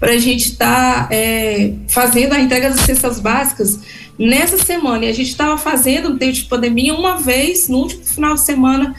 [0.00, 3.78] para a gente estar tá, é, fazendo a entrega das cestas básicas
[4.18, 5.04] nessa semana.
[5.04, 8.94] E a gente estava fazendo tempo de pandemia uma vez no último final de semana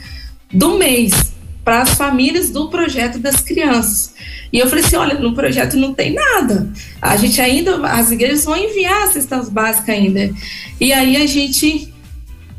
[0.52, 4.14] do mês para as famílias do projeto das crianças.
[4.54, 6.72] E eu falei assim: olha, no projeto não tem nada.
[7.02, 10.34] A gente ainda, as igrejas vão enviar as cestas básicas ainda.
[10.80, 11.94] E aí a gente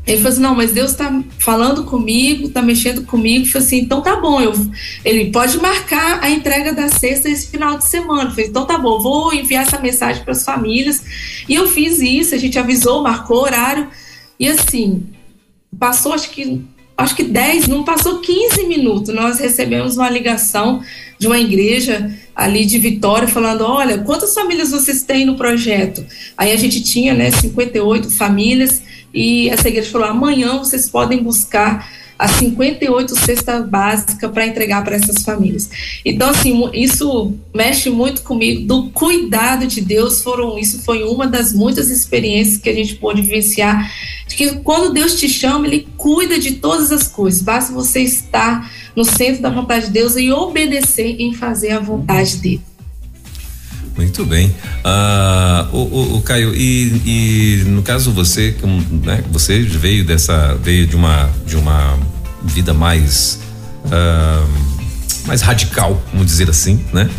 [0.07, 3.45] ele falou assim: não, mas Deus está falando comigo, está mexendo comigo.
[3.45, 4.39] Eu falei assim: então tá bom.
[4.39, 4.53] Eu,
[5.03, 8.23] ele pode marcar a entrega da cesta esse final de semana.
[8.23, 11.03] Eu falei: então tá bom, vou enviar essa mensagem para as famílias.
[11.47, 13.89] E eu fiz isso, a gente avisou, marcou horário.
[14.39, 15.03] E assim,
[15.77, 16.61] passou acho que
[16.95, 19.13] acho que 10, não passou 15 minutos.
[19.13, 20.81] Nós recebemos uma ligação
[21.19, 26.05] de uma igreja ali de Vitória falando: olha, quantas famílias vocês têm no projeto?
[26.37, 28.86] Aí a gente tinha, né, 58 famílias
[29.17, 34.95] e essa igreja falou: amanhã vocês podem buscar as 58 cestas básicas para entregar para
[34.95, 35.69] essas famílias.
[36.03, 41.53] Então, assim, isso mexe muito comigo, do cuidado de Deus, foram, isso foi uma das
[41.53, 43.91] muitas experiências que a gente pôde vivenciar,
[44.27, 48.71] de que quando Deus te chama, Ele cuida de todas as coisas, basta você estar
[48.95, 52.61] no centro da vontade de Deus e obedecer em fazer a vontade dele.
[53.97, 54.55] Muito bem.
[54.83, 58.55] Ah, o, o, o, Caio, e, e, no caso você,
[59.03, 61.97] né, você veio dessa, veio de uma, de uma
[62.43, 63.39] vida mais,
[63.91, 64.45] ah,
[65.25, 67.09] mais radical, vamos dizer assim, né?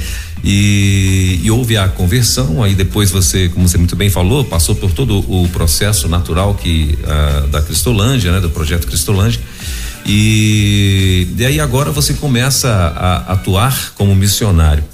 [0.45, 4.93] E, e, houve a conversão, aí depois você, como você muito bem falou, passou por
[4.93, 9.41] todo o processo natural que ah, da Cristolândia, né, do projeto Cristolândia.
[10.07, 14.85] E, e aí agora você começa a atuar como missionário.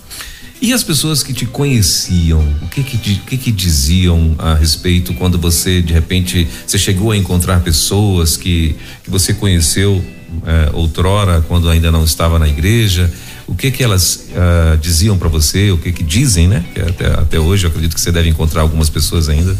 [0.64, 5.38] E as pessoas que te conheciam, o que que, que que, diziam a respeito quando
[5.38, 10.02] você de repente você chegou a encontrar pessoas que, que você conheceu
[10.46, 13.12] eh, outrora quando ainda não estava na igreja?
[13.46, 15.70] O que que elas uh, diziam para você?
[15.70, 16.64] O que que dizem, né?
[16.72, 19.54] Que até, até hoje eu acredito que você deve encontrar algumas pessoas ainda.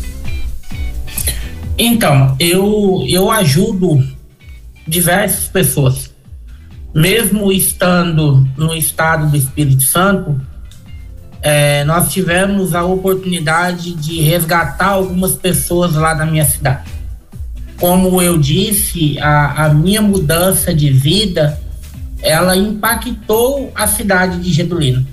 [1.77, 4.03] Então, eu eu ajudo
[4.89, 6.11] diversas pessoas,
[6.95, 10.41] mesmo estando no estado do Espírito Santo
[11.45, 16.91] é, nós tivemos a oportunidade de resgatar algumas pessoas lá da minha cidade.
[17.79, 21.61] Como eu disse, a, a minha mudança de vida
[22.23, 25.07] ela impactou a cidade de Getulino.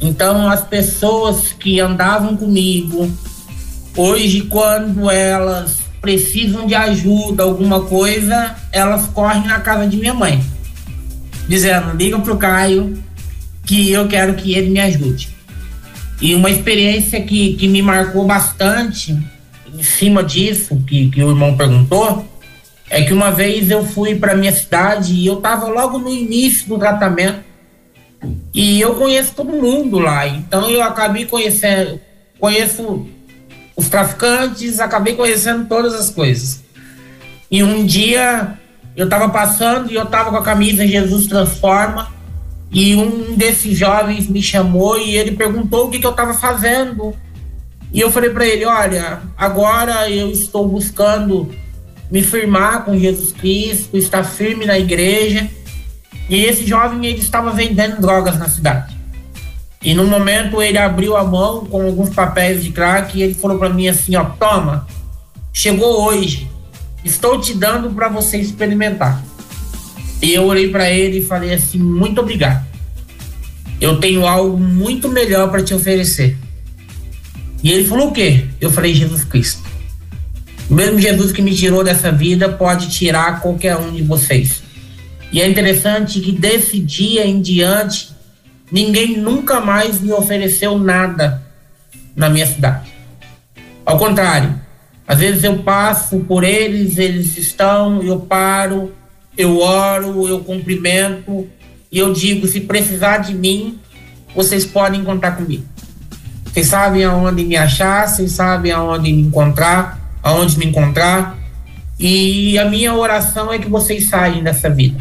[0.00, 3.12] Então, as pessoas que andavam comigo,
[3.94, 10.42] hoje, quando elas precisam de ajuda, alguma coisa, elas correm na casa de minha mãe,
[11.46, 12.98] dizendo: liga pro Caio
[13.66, 15.39] que eu quero que ele me ajude.
[16.20, 19.16] E uma experiência que, que me marcou bastante,
[19.74, 22.26] em cima disso, que, que o irmão perguntou,
[22.90, 26.68] é que uma vez eu fui para minha cidade e eu estava logo no início
[26.68, 27.40] do tratamento
[28.52, 31.98] e eu conheço todo mundo lá, então eu acabei conhecendo,
[32.38, 33.06] conheço
[33.74, 36.62] os traficantes, acabei conhecendo todas as coisas.
[37.50, 38.58] E um dia
[38.94, 42.19] eu estava passando e eu estava com a camisa Jesus Transforma
[42.72, 47.14] e um desses jovens me chamou e ele perguntou o que, que eu estava fazendo.
[47.92, 51.50] E eu falei para ele: Olha, agora eu estou buscando
[52.10, 55.50] me firmar com Jesus Cristo, estar firme na igreja.
[56.28, 58.96] E esse jovem ele estava vendendo drogas na cidade.
[59.82, 63.58] E no momento ele abriu a mão com alguns papéis de crack e ele falou
[63.58, 64.86] para mim assim, ó, toma,
[65.52, 66.48] chegou hoje,
[67.02, 69.22] estou te dando para você experimentar.
[70.22, 72.66] E eu olhei para ele e falei assim, muito obrigado.
[73.80, 76.36] Eu tenho algo muito melhor para te oferecer.
[77.62, 78.46] E ele falou o quê?
[78.60, 79.62] Eu falei Jesus Cristo.
[80.68, 84.62] O mesmo Jesus que me tirou dessa vida pode tirar qualquer um de vocês.
[85.32, 88.10] E é interessante que desse dia em diante,
[88.70, 91.42] ninguém nunca mais me ofereceu nada
[92.14, 92.92] na minha cidade.
[93.84, 94.60] Ao contrário,
[95.06, 98.92] às vezes eu passo por eles, eles estão, eu paro,
[99.40, 101.48] eu oro, eu cumprimento
[101.90, 103.78] e eu digo: se precisar de mim,
[104.34, 105.64] vocês podem contar comigo.
[106.44, 111.38] Vocês sabem aonde me achar, vocês sabem aonde me encontrar aonde me encontrar.
[111.98, 114.98] E a minha oração é que vocês saiam dessa vida.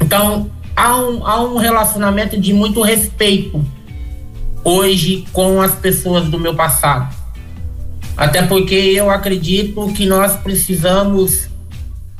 [0.00, 3.64] Então, há um, há um relacionamento de muito respeito
[4.64, 7.14] hoje com as pessoas do meu passado.
[8.16, 11.48] Até porque eu acredito que nós precisamos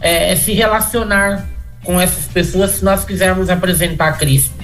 [0.00, 1.46] é, se relacionar
[1.84, 4.54] com essas pessoas se nós quisermos apresentar Cristo.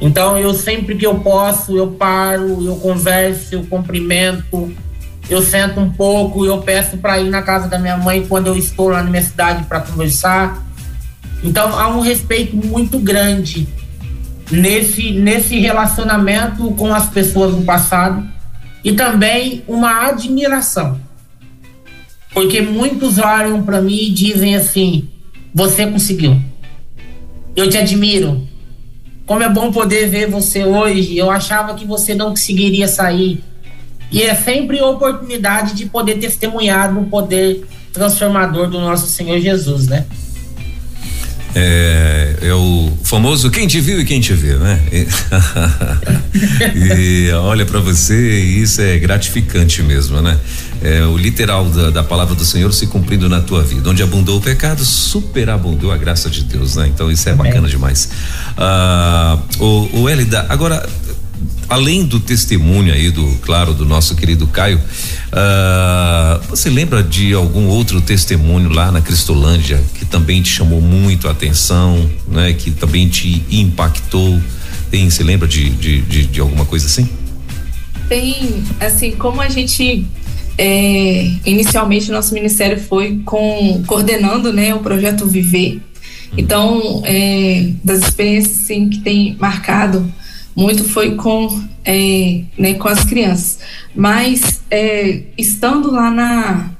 [0.00, 4.74] Então, eu sempre que eu posso, eu paro, eu converso, eu cumprimento,
[5.30, 8.56] eu sento um pouco eu peço para ir na casa da minha mãe quando eu
[8.56, 10.60] estou lá na minha cidade para conversar.
[11.42, 13.68] Então há um respeito muito grande
[14.50, 18.26] nesse, nesse relacionamento com as pessoas do passado
[18.82, 21.00] e também uma admiração.
[22.32, 25.08] Porque muitos olham para mim e dizem assim:
[25.54, 26.40] você conseguiu.
[27.56, 28.48] Eu te admiro.
[29.26, 31.16] Como é bom poder ver você hoje.
[31.16, 33.42] Eu achava que você não conseguiria sair.
[34.10, 40.06] E é sempre oportunidade de poder testemunhar no poder transformador do nosso Senhor Jesus, né?
[41.54, 44.80] É, é, o famoso quem te viu e quem te vê, né?
[44.92, 45.06] E,
[47.26, 50.38] e olha para você, isso é gratificante mesmo, né?
[50.82, 53.90] É o literal da, da, palavra do Senhor se cumprindo na tua vida.
[53.90, 56.86] Onde abundou o pecado, superabundou a graça de Deus, né?
[56.86, 57.46] Então isso é Amém.
[57.46, 58.08] bacana demais.
[58.56, 60.88] Ah, o, o Elida, agora
[61.70, 67.68] além do testemunho aí do, claro, do nosso querido Caio, uh, você lembra de algum
[67.68, 72.52] outro testemunho lá na Cristolândia que também te chamou muito a atenção, né?
[72.52, 74.40] Que também te impactou?
[74.90, 77.08] Tem, você lembra de, de, de, de alguma coisa assim?
[78.08, 80.04] Tem, assim, como a gente
[80.58, 85.80] é, inicialmente nosso ministério foi com coordenando né o projeto Viver uhum.
[86.36, 90.12] então é, das experiências assim, que tem marcado
[90.54, 93.60] muito foi com, é, né, com as crianças.
[93.94, 96.70] Mas é, estando lá na,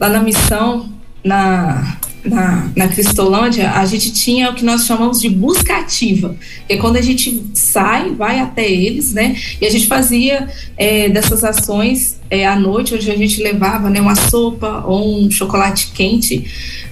[0.00, 0.92] lá na missão,
[1.24, 6.74] na, na, na Cristolândia, a gente tinha o que nós chamamos de busca ativa, que
[6.74, 9.36] é quando a gente sai, vai até eles, né?
[9.60, 14.00] E a gente fazia é, dessas ações é, à noite, onde a gente levava né,
[14.00, 16.44] uma sopa ou um chocolate quente,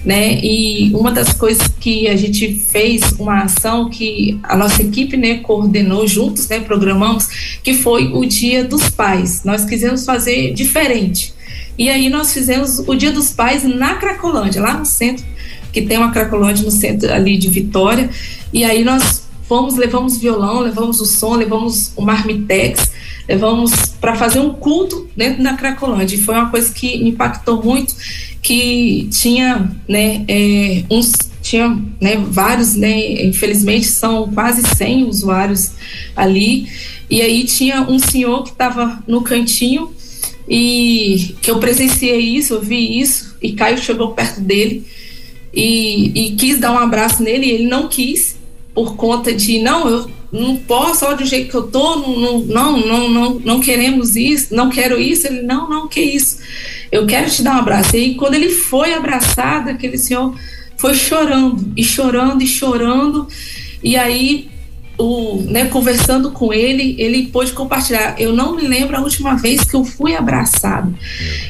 [0.03, 0.39] né?
[0.43, 5.35] E uma das coisas que a gente fez, uma ação que a nossa equipe né,
[5.35, 6.59] coordenou juntos, né?
[6.59, 9.43] Programamos, que foi o Dia dos Pais.
[9.45, 11.33] Nós quisemos fazer diferente.
[11.81, 15.25] E aí nós fizemos o Dia dos Pais na Cracolândia, lá no centro,
[15.73, 18.07] que tem uma Cracolândia no centro ali de Vitória.
[18.53, 22.91] E aí nós fomos, levamos violão, levamos o som, levamos o marmitex,
[23.27, 26.17] levamos para fazer um culto dentro da Cracolândia.
[26.17, 27.95] E foi uma coisa que impactou muito,
[28.43, 31.67] que tinha, né, é, uns tinha
[31.99, 35.71] né, vários, né, infelizmente são quase 100 usuários
[36.15, 36.67] ali
[37.09, 39.91] E aí tinha um senhor que estava no cantinho
[40.53, 44.85] e que eu presenciei isso, eu vi isso, e Caio chegou perto dele
[45.53, 48.35] e, e quis dar um abraço nele, e ele não quis,
[48.73, 52.77] por conta de não, eu não posso, olha do jeito que eu tô, não, não,
[52.77, 55.27] não, não, não, queremos isso, não quero isso.
[55.27, 56.39] Ele, não, não, que isso,
[56.91, 57.95] eu quero te dar um abraço.
[57.95, 60.35] E aí, quando ele foi abraçado, aquele senhor
[60.77, 63.27] foi chorando, e chorando, e chorando,
[63.81, 64.50] e aí
[65.01, 68.15] o, né, conversando com ele, ele pôde compartilhar.
[68.19, 70.93] Eu não me lembro a última vez que eu fui abraçado.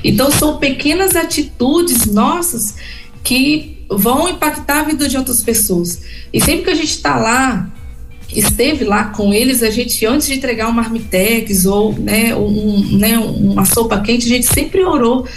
[0.04, 2.76] Então, são pequenas atitudes nossas
[3.24, 6.02] que vão impactar a vida de outras pessoas.
[6.34, 7.70] E sempre que a gente está lá,
[8.34, 13.18] esteve lá com eles, a gente, antes de entregar um marmitex ou né, um, né,
[13.18, 15.28] uma sopa quente, a gente sempre orou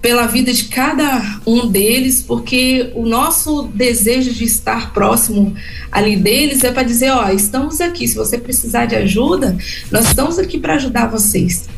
[0.00, 5.54] pela vida de cada um deles, porque o nosso desejo de estar próximo
[5.92, 9.56] ali deles é para dizer, ó, estamos aqui, se você precisar de ajuda,
[9.90, 11.68] nós estamos aqui para ajudar vocês.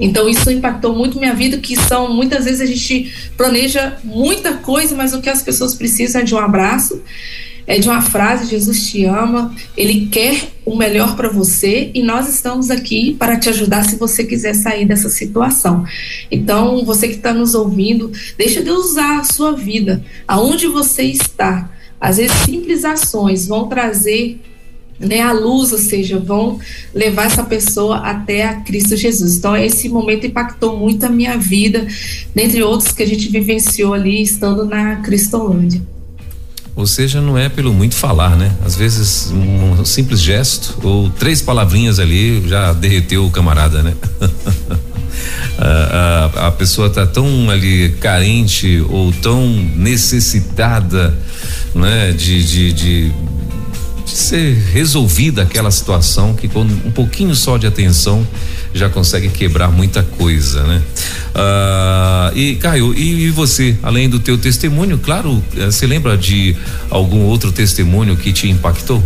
[0.00, 4.94] Então isso impactou muito minha vida, que são muitas vezes a gente planeja muita coisa,
[4.94, 7.02] mas o que as pessoas precisam é de um abraço,
[7.68, 12.28] é de uma frase: Jesus te ama, Ele quer o melhor para você e nós
[12.28, 15.84] estamos aqui para te ajudar se você quiser sair dessa situação.
[16.30, 21.70] Então, você que está nos ouvindo, deixa Deus usar a sua vida, aonde você está.
[22.00, 24.40] Às vezes, simples ações vão trazer
[24.98, 26.58] né, a luz, ou seja, vão
[26.94, 29.36] levar essa pessoa até a Cristo Jesus.
[29.36, 31.86] Então, esse momento impactou muito a minha vida,
[32.34, 35.97] dentre outros que a gente vivenciou ali estando na Cristolândia.
[36.78, 38.54] Ou seja, não é pelo muito falar, né?
[38.64, 43.94] Às vezes um simples gesto ou três palavrinhas ali já derreteu o camarada, né?
[45.58, 51.18] a, a, a, pessoa tá tão ali carente ou tão necessitada,
[51.74, 52.12] né?
[52.12, 53.12] de, de, de
[54.08, 58.26] de ser resolvida aquela situação que com um pouquinho só de atenção
[58.72, 60.82] já consegue quebrar muita coisa, né?
[61.34, 66.56] Ah, e Caio, e, e, você, além do teu testemunho, claro, eh, você lembra de
[66.90, 69.02] algum outro testemunho que te impactou?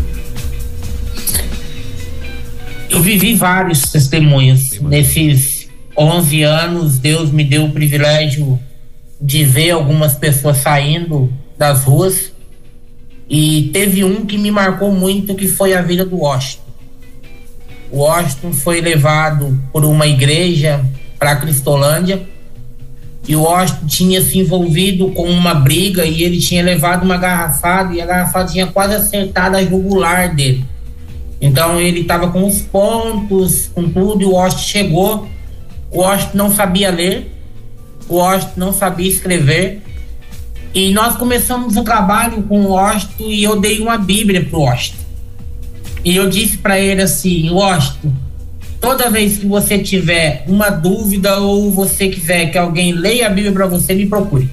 [2.88, 6.98] Eu vivi vários testemunhos nesses 11 anos.
[6.98, 8.59] Deus me deu o privilégio
[9.20, 12.32] de ver algumas pessoas saindo das ruas
[13.33, 16.62] e teve um que me marcou muito, que foi a vida do Washington.
[17.91, 20.85] O Washington foi levado por uma igreja
[21.18, 22.22] para Cristolândia
[23.26, 27.95] e o Washington tinha se envolvido com uma briga e ele tinha levado uma garrafada
[27.95, 30.66] e a garrafada tinha quase acertado a jugular dele.
[31.41, 35.28] Então ele estava com os pontos, com tudo, e o Washington chegou.
[35.91, 37.33] O Washington não sabia ler,
[38.09, 39.82] o Washington não sabia escrever,
[40.75, 45.03] e nós começamos um trabalho com o Washington e eu dei uma Bíblia pro Washington.
[46.05, 48.12] E eu disse para ele assim: Washington,
[48.81, 53.53] toda vez que você tiver uma dúvida ou você quiser que alguém leia a Bíblia
[53.53, 54.49] para você, me procure.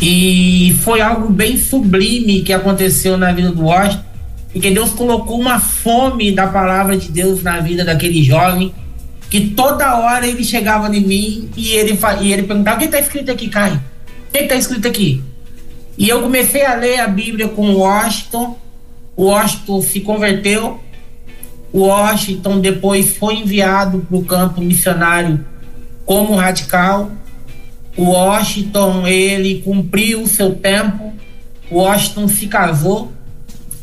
[0.00, 4.04] E foi algo bem sublime que aconteceu na vida do Washington,
[4.52, 8.72] porque Deus colocou uma fome da palavra de Deus na vida daquele jovem,
[9.28, 13.00] que toda hora ele chegava em mim e ele, e ele perguntava: o que está
[13.00, 13.89] escrito aqui, Caio?
[14.30, 15.24] O que está escrito aqui?
[15.98, 18.56] E eu comecei a ler a Bíblia com o Washington.
[19.16, 20.80] O Washington se converteu.
[21.72, 25.44] O Washington depois foi enviado para o campo missionário
[26.06, 27.10] como radical.
[27.96, 31.12] O Washington ele cumpriu o seu tempo.
[31.68, 33.12] O Washington se casou.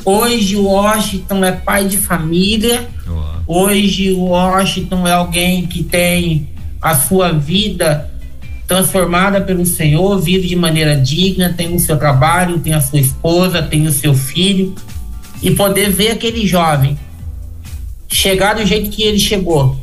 [0.06, 2.88] Hoje o Washington é pai de família.
[3.46, 6.48] Hoje o Washington é alguém que tem
[6.82, 8.10] a sua vida
[8.68, 13.62] transformada pelo Senhor, vive de maneira digna, tem o seu trabalho, tem a sua esposa,
[13.62, 14.76] tem o seu filho,
[15.42, 17.00] e poder ver aquele jovem
[18.10, 19.78] chegar do jeito que ele chegou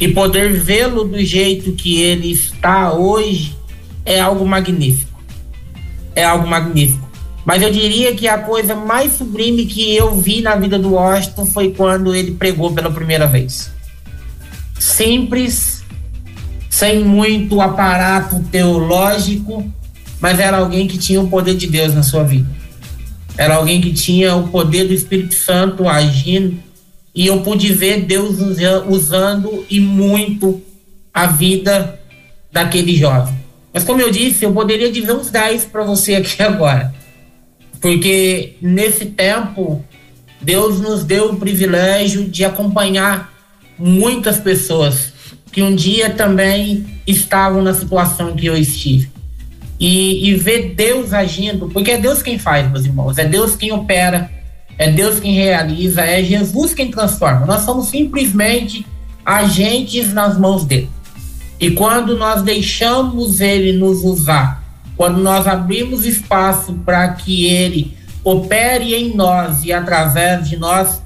[0.00, 3.54] e poder vê-lo do jeito que ele está hoje
[4.04, 5.10] é algo magnífico.
[6.16, 7.08] É algo magnífico.
[7.44, 11.46] Mas eu diria que a coisa mais sublime que eu vi na vida do Washington
[11.46, 13.70] foi quando ele pregou pela primeira vez.
[14.78, 15.79] Simples,
[16.80, 19.70] sem muito aparato teológico,
[20.18, 22.48] mas era alguém que tinha o poder de Deus na sua vida.
[23.36, 26.58] Era alguém que tinha o poder do Espírito Santo agindo,
[27.14, 28.38] e eu pude ver Deus
[28.88, 30.62] usando e muito
[31.12, 32.00] a vida
[32.50, 33.34] daquele jovem.
[33.74, 36.94] Mas como eu disse, eu poderia dizer uns 10 para você aqui agora.
[37.78, 39.84] Porque nesse tempo,
[40.40, 43.30] Deus nos deu o privilégio de acompanhar
[43.78, 45.19] muitas pessoas
[45.52, 49.10] que um dia também estavam na situação que eu estive.
[49.78, 53.72] E, e ver Deus agindo, porque é Deus quem faz, meus irmãos, é Deus quem
[53.72, 54.30] opera,
[54.76, 57.46] é Deus quem realiza, é Jesus quem transforma.
[57.46, 58.86] Nós somos simplesmente
[59.24, 60.90] agentes nas mãos dele.
[61.58, 64.62] E quando nós deixamos ele nos usar,
[64.96, 71.02] quando nós abrimos espaço para que ele opere em nós e através de nós,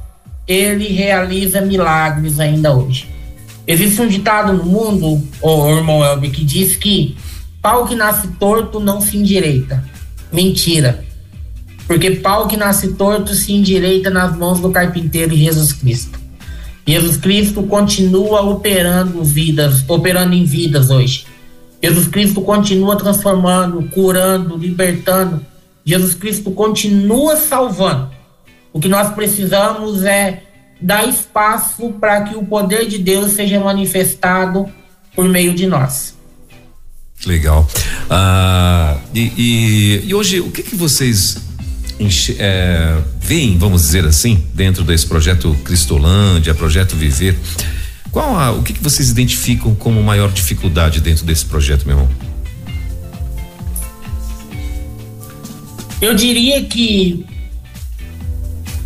[0.47, 3.14] ele realiza milagres ainda hoje.
[3.67, 7.17] Existe um ditado no mundo, o irmão Elber, que diz que
[7.63, 9.83] pau que nasce torto não se endireita.
[10.31, 11.05] Mentira.
[11.87, 16.19] Porque pau que nasce torto se endireita nas mãos do carpinteiro Jesus Cristo.
[16.87, 21.27] Jesus Cristo continua operando vidas, operando em vidas hoje.
[21.83, 25.45] Jesus Cristo continua transformando, curando, libertando.
[25.85, 28.11] Jesus Cristo continua salvando.
[28.73, 30.43] O que nós precisamos é
[30.85, 34.69] dar espaço para que o poder de Deus seja manifestado
[35.17, 36.15] por meio de nós.
[37.25, 37.67] Legal.
[38.11, 41.39] Ah, e, e, e, hoje, o que, que vocês
[42.39, 47.39] é, veem, vamos dizer assim, dentro desse projeto Cristolândia, projeto Viver?
[48.13, 52.11] Qual a, o que, que vocês identificam como maior dificuldade dentro desse projeto, meu irmão?
[55.99, 57.25] Eu diria que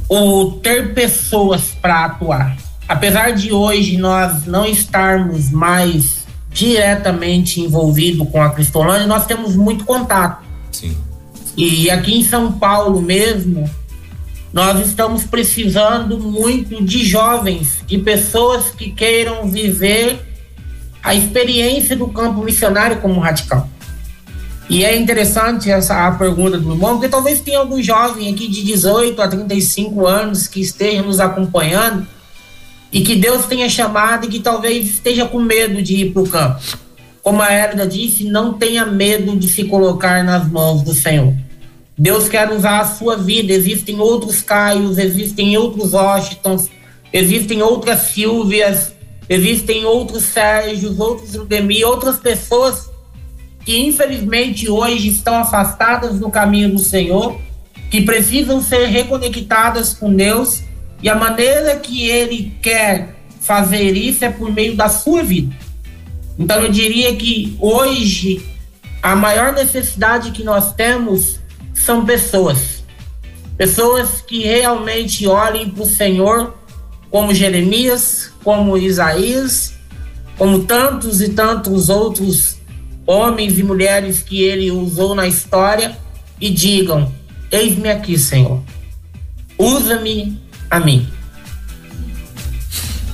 [0.08, 2.56] o ter pessoas para atuar.
[2.88, 9.84] Apesar de hoje nós não estarmos mais diretamente envolvidos com a Cristolândia, nós temos muito
[9.84, 10.42] contato.
[10.72, 10.96] Sim.
[11.56, 13.68] E aqui em São Paulo mesmo,
[14.52, 20.24] nós estamos precisando muito de jovens, de pessoas que queiram viver
[21.02, 23.68] a experiência do campo missionário como radical.
[24.68, 28.62] E é interessante essa a pergunta do irmão, porque talvez tenha algum jovem aqui de
[28.62, 32.06] 18 a 35 anos que esteja nos acompanhando
[32.92, 36.28] e que Deus tenha chamado e que talvez esteja com medo de ir para o
[36.28, 36.60] campo.
[37.22, 41.34] Como a Hérida disse, não tenha medo de se colocar nas mãos do Senhor.
[41.96, 43.52] Deus quer usar a sua vida.
[43.52, 46.68] Existem outros Caios, existem outros Washingtons,
[47.12, 48.92] existem outras Silvias,
[49.28, 52.87] existem outros Sérgios, outros Ludemir, outras pessoas
[53.68, 57.38] que infelizmente hoje estão afastadas do caminho do Senhor,
[57.90, 60.62] que precisam ser reconectadas com Deus,
[61.02, 65.54] e a maneira que Ele quer fazer isso é por meio da sua vida.
[66.38, 68.42] Então eu diria que hoje
[69.02, 71.38] a maior necessidade que nós temos
[71.74, 72.82] são pessoas.
[73.58, 76.54] Pessoas que realmente olhem para o Senhor
[77.10, 79.74] como Jeremias, como Isaías,
[80.38, 82.57] como tantos e tantos outros
[83.08, 85.96] homens e mulheres que ele usou na história
[86.38, 87.10] e digam:
[87.50, 88.62] Eis-me aqui, Senhor.
[89.56, 90.38] Usa-me
[90.70, 91.08] a mim.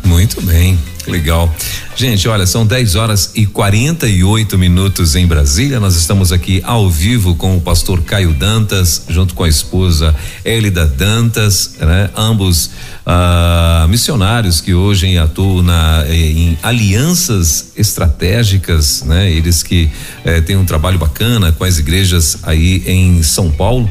[0.04, 0.76] Muito bem,
[1.06, 1.54] legal.
[1.96, 5.78] Gente, olha, são 10 horas e 48 minutos em Brasília.
[5.78, 10.12] Nós estamos aqui ao vivo com o pastor Caio Dantas, junto com a esposa
[10.44, 12.10] Elida Dantas, né?
[12.16, 12.70] Ambos
[13.06, 19.30] ah, missionários que hoje atuam na, em alianças estratégicas, né?
[19.30, 19.88] Eles que
[20.24, 23.88] eh, têm um trabalho bacana com as igrejas aí em São Paulo,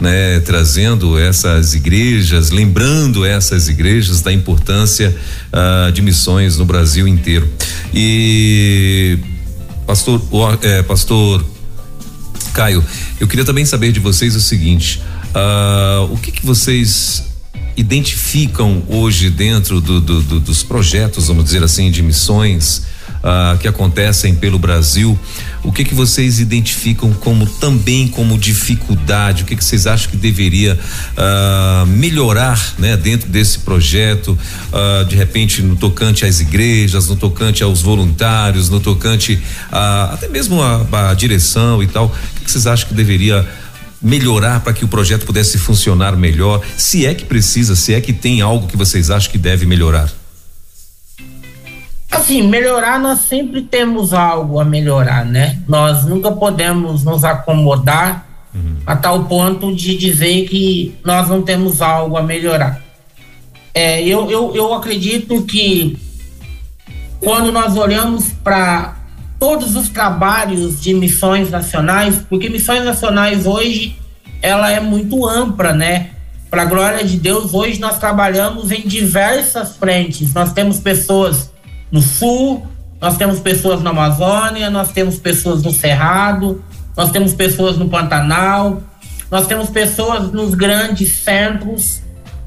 [0.00, 0.40] né?
[0.40, 5.14] Trazendo essas igrejas, lembrando essas igrejas da importância
[5.52, 7.48] ah, de missões no Brasil inteiro.
[7.94, 9.18] E
[9.86, 10.20] pastor,
[10.62, 11.44] é, pastor
[12.52, 12.84] Caio,
[13.20, 15.00] eu queria também saber de vocês o seguinte:
[15.34, 17.24] uh, o que, que vocês
[17.76, 22.82] identificam hoje dentro do, do, do, dos projetos, vamos dizer assim, de missões
[23.22, 25.18] uh, que acontecem pelo Brasil?
[25.64, 29.44] O que que vocês identificam como também como dificuldade?
[29.44, 34.36] O que que vocês acham que deveria uh, melhorar, né, dentro desse projeto?
[34.72, 40.28] Uh, de repente no tocante às igrejas, no tocante aos voluntários, no tocante a, até
[40.28, 42.06] mesmo a, a direção e tal.
[42.06, 43.48] O que, que vocês acham que deveria
[44.00, 46.60] melhorar para que o projeto pudesse funcionar melhor?
[46.76, 50.21] Se é que precisa, se é que tem algo que vocês acham que deve melhorar?
[52.12, 55.58] Assim, melhorar, nós sempre temos algo a melhorar, né?
[55.66, 58.76] Nós nunca podemos nos acomodar uhum.
[58.86, 62.82] a tal ponto de dizer que nós não temos algo a melhorar.
[63.72, 65.98] É, eu, eu, eu acredito que
[67.18, 68.96] quando nós olhamos para
[69.38, 73.96] todos os trabalhos de missões nacionais, porque missões nacionais hoje
[74.42, 76.10] ela é muito ampla, né?
[76.50, 80.34] Para a glória de Deus, hoje nós trabalhamos em diversas frentes.
[80.34, 81.51] Nós temos pessoas
[81.92, 82.66] no sul,
[82.98, 86.64] nós temos pessoas na Amazônia, nós temos pessoas no Cerrado,
[86.96, 88.82] nós temos pessoas no Pantanal,
[89.30, 92.00] nós temos pessoas nos grandes centros.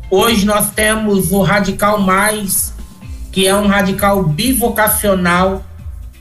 [0.10, 2.74] Hoje nós temos o Radical Mais,
[3.32, 5.64] que é um radical bivocacional,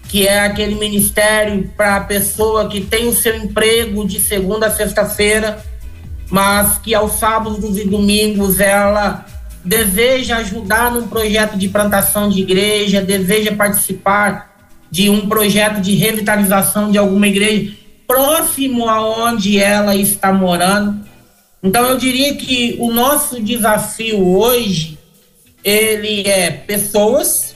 [0.08, 4.70] que é aquele ministério para a pessoa que tem o seu emprego de segunda a
[4.70, 5.64] sexta-feira,
[6.30, 9.24] mas que aos sábados e domingos ela
[9.64, 14.54] deseja ajudar num projeto de plantação de igreja, deseja participar
[14.90, 17.74] de um projeto de revitalização de alguma igreja
[18.06, 21.04] próximo aonde ela está morando.
[21.62, 24.98] Então eu diria que o nosso desafio hoje
[25.64, 27.54] ele é pessoas.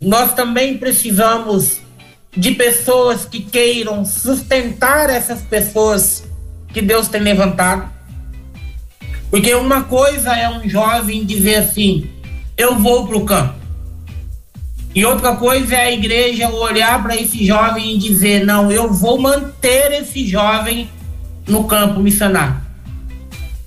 [0.00, 1.80] Nós também precisamos
[2.36, 6.24] de pessoas que queiram sustentar essas pessoas
[6.72, 7.90] que Deus tem levantado.
[9.30, 12.10] Porque uma coisa é um jovem dizer assim:
[12.56, 13.54] eu vou para o campo.
[14.92, 19.20] E outra coisa é a igreja olhar para esse jovem e dizer: não, eu vou
[19.20, 20.90] manter esse jovem
[21.46, 22.56] no campo missionário.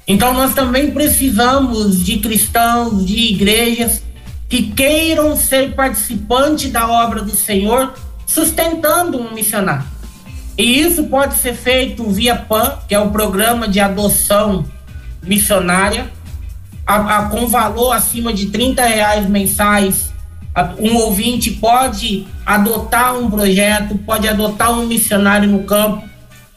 [0.05, 4.03] Então nós também precisamos de cristãos, de igrejas
[4.49, 7.93] que queiram ser participantes da obra do Senhor,
[8.27, 9.85] sustentando um missionário.
[10.57, 14.65] E isso pode ser feito via PAN, que é o programa de adoção
[15.23, 16.11] missionária,
[16.85, 20.13] a, a, com valor acima de 30 reais mensais.
[20.53, 26.03] A, um ouvinte pode adotar um projeto, pode adotar um missionário no campo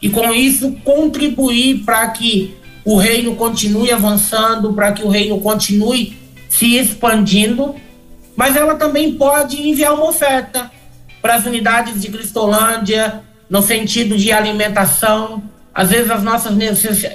[0.01, 2.55] e com isso contribuir para que
[2.85, 6.17] o reino continue avançando, para que o reino continue
[6.49, 7.75] se expandindo.
[8.35, 10.71] Mas ela também pode enviar uma oferta
[11.21, 15.43] para as unidades de Cristolândia, no sentido de alimentação.
[15.77, 16.53] Às vezes as nossas,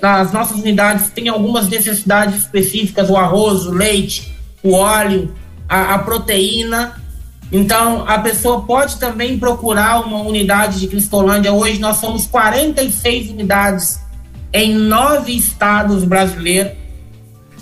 [0.01, 4.33] as nossas unidades têm algumas necessidades específicas, o arroz, o leite,
[4.63, 5.35] o óleo,
[5.69, 7.03] a, a proteína.
[7.51, 11.53] Então, a pessoa pode também procurar uma unidade de Cristolândia.
[11.53, 14.01] Hoje nós somos 46 unidades
[14.53, 16.75] em nove estados brasileiros.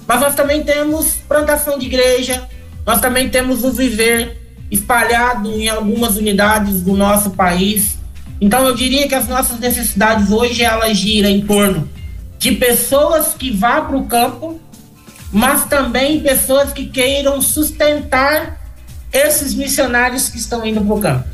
[0.06, 2.46] Mas nós também temos plantação de igreja,
[2.84, 4.38] nós também temos o viver
[4.70, 7.96] espalhado em algumas unidades do nosso país.
[8.40, 11.88] Então eu diria que as nossas necessidades hoje elas giram em torno
[12.38, 14.58] de pessoas que vá para o campo,
[15.30, 18.58] mas também pessoas que queiram sustentar
[19.12, 21.28] esses missionários que estão indo para o campo.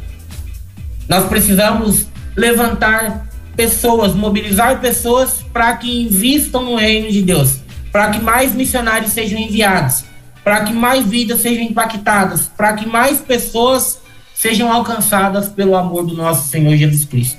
[1.08, 7.58] Nós precisamos levantar pessoas, mobilizar pessoas para que invistam no reino de Deus,
[7.92, 10.04] para que mais missionários sejam enviados,
[10.42, 14.00] para que mais vidas sejam impactadas, para que mais pessoas
[14.36, 17.38] sejam alcançadas pelo amor do nosso Senhor Jesus Cristo.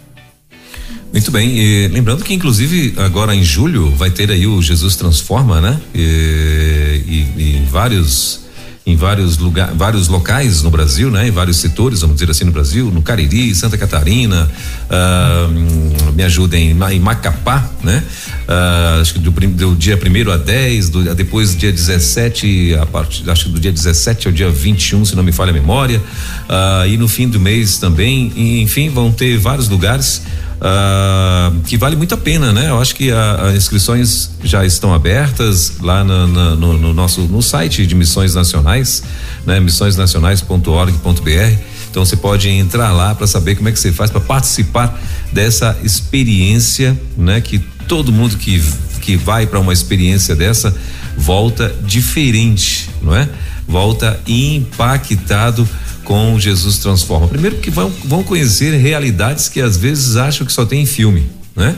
[1.12, 5.62] Muito bem, e lembrando que inclusive agora em julho vai ter aí o Jesus Transforma,
[5.62, 5.80] né?
[5.96, 8.47] E, e, e vários
[8.88, 11.28] em vários lugares, vários locais no Brasil, né?
[11.28, 14.50] Em vários setores, vamos dizer assim, no Brasil, no Cariri, Santa Catarina,
[14.90, 18.02] uh, me ajudem em Macapá, né?
[18.48, 23.30] Uh, acho que do, do dia primeiro a 10, do, depois dia 17, a partir,
[23.30, 26.88] acho que do dia 17 ao dia 21, se não me falha a memória, uh,
[26.88, 30.22] e no fim do mês também, enfim, vão ter vários lugares
[30.58, 32.70] uh, que vale muito a pena, né?
[32.70, 37.42] Eu acho que as inscrições já estão abertas lá na, na, no, no, nosso no
[37.42, 39.04] site de missões nacionais,
[39.46, 39.60] né?
[39.60, 41.60] missõesnacionais.org.br.
[41.90, 45.00] Então você pode entrar lá para saber como é que você faz para participar
[45.32, 47.42] dessa experiência, né?
[47.42, 48.62] Que todo mundo que
[49.02, 50.76] que vai para uma experiência dessa
[51.16, 53.30] volta diferente, não é?
[53.66, 55.68] Volta impactado
[56.08, 57.28] com Jesus Transforma.
[57.28, 61.30] Primeiro que vão, vão conhecer realidades que às vezes acham que só tem em filme,
[61.54, 61.76] né?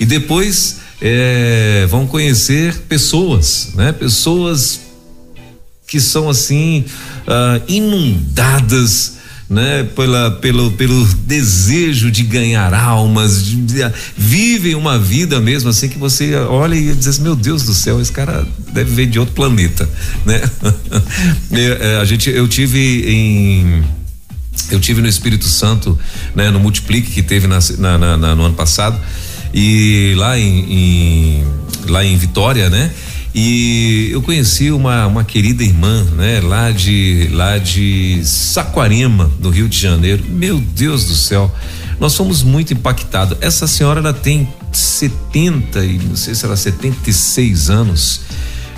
[0.00, 3.92] E depois é, vão conhecer pessoas, né?
[3.92, 4.80] Pessoas
[5.86, 6.86] que são assim
[7.22, 9.17] uh, inundadas
[9.48, 9.84] né?
[9.96, 15.98] Pela, pelo, pelo desejo de ganhar almas, de, de, vivem uma vida mesmo assim que
[15.98, 19.34] você olha e diz assim, meu Deus do céu, esse cara deve vir de outro
[19.34, 19.88] planeta,
[20.24, 20.40] né?
[21.50, 23.82] É, a gente, eu tive em
[24.70, 25.98] eu tive no Espírito Santo,
[26.34, 29.00] né, no Multiplique que teve na, na, na, no ano passado
[29.52, 31.44] e lá em, em
[31.86, 32.90] lá em Vitória, né?
[33.40, 39.68] E eu conheci uma, uma querida irmã, né, lá de lá de Saquarema, do Rio
[39.68, 40.24] de Janeiro.
[40.28, 41.48] Meu Deus do céu.
[42.00, 43.38] Nós fomos muito impactados.
[43.40, 48.22] Essa senhora ela tem 70 e não sei se ela 76 anos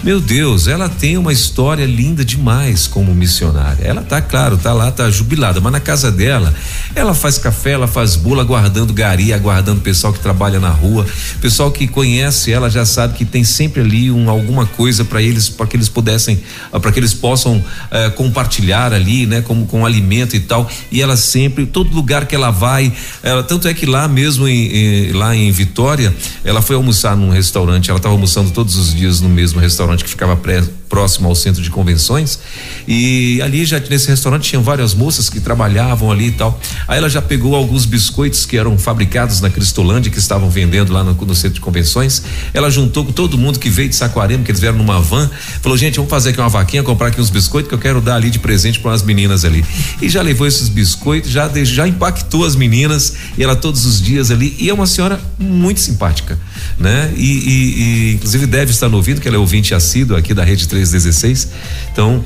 [0.02, 3.84] meu Deus, ela tem uma história linda demais como missionária.
[3.84, 6.54] Ela tá, claro, tá lá, tá jubilada, mas na casa dela,
[6.94, 11.06] ela faz café, ela faz bula, aguardando gari, aguardando pessoal que trabalha na rua.
[11.42, 15.50] Pessoal que conhece ela já sabe que tem sempre ali um, alguma coisa para eles,
[15.50, 16.40] para que eles pudessem,
[16.80, 20.70] para que eles possam eh, compartilhar ali, né, como com alimento e tal.
[20.90, 22.90] E ela sempre, todo lugar que ela vai,
[23.22, 27.28] ela, tanto é que lá mesmo em, em, lá em Vitória, ela foi almoçar num
[27.28, 31.28] restaurante, ela estava almoçando todos os dias no mesmo restaurante restaurante que ficava pré, próximo
[31.28, 32.40] ao centro de convenções.
[32.86, 36.60] E ali já nesse restaurante tinham várias moças que trabalhavam ali e tal.
[36.88, 41.04] Aí ela já pegou alguns biscoitos que eram fabricados na Cristolândia que estavam vendendo lá
[41.04, 42.22] no, no centro de convenções.
[42.52, 45.30] Ela juntou com todo mundo que veio de Saquarema, que eles vieram numa van,
[45.62, 48.16] falou: "Gente, vamos fazer aqui uma vaquinha, comprar aqui uns biscoitos que eu quero dar
[48.16, 49.64] ali de presente para as meninas ali".
[50.02, 54.30] E já levou esses biscoitos, já já impactou as meninas e ela todos os dias
[54.30, 56.38] ali e é uma senhora muito simpática,
[56.78, 57.12] né?
[57.16, 60.44] E, e, e inclusive deve estar no ouvido que ela é ouvinte assíduo aqui da
[60.44, 61.48] Rede 316.
[61.92, 62.24] Então,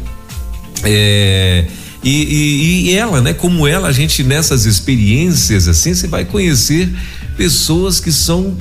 [0.84, 1.66] é,
[2.02, 3.32] e, e, e, ela, né?
[3.32, 6.88] Como ela, a gente nessas experiências assim, você vai conhecer
[7.36, 8.56] pessoas que são,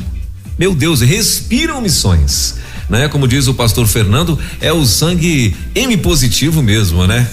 [0.58, 2.56] meu Deus, respiram missões
[2.90, 3.08] né?
[3.08, 7.28] Como diz o pastor Fernando, é o sangue M positivo mesmo, né?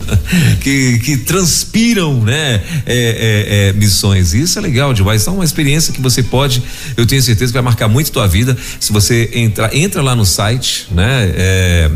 [0.60, 2.62] que, que transpiram, né?
[2.86, 4.34] É, é, é, missões.
[4.34, 5.22] Isso é legal demais.
[5.22, 6.62] Então, uma experiência que você pode,
[6.96, 8.56] eu tenho certeza que vai marcar muito tua vida.
[8.78, 11.32] Se você entrar, entra lá no site, né?
[11.34, 11.90] É,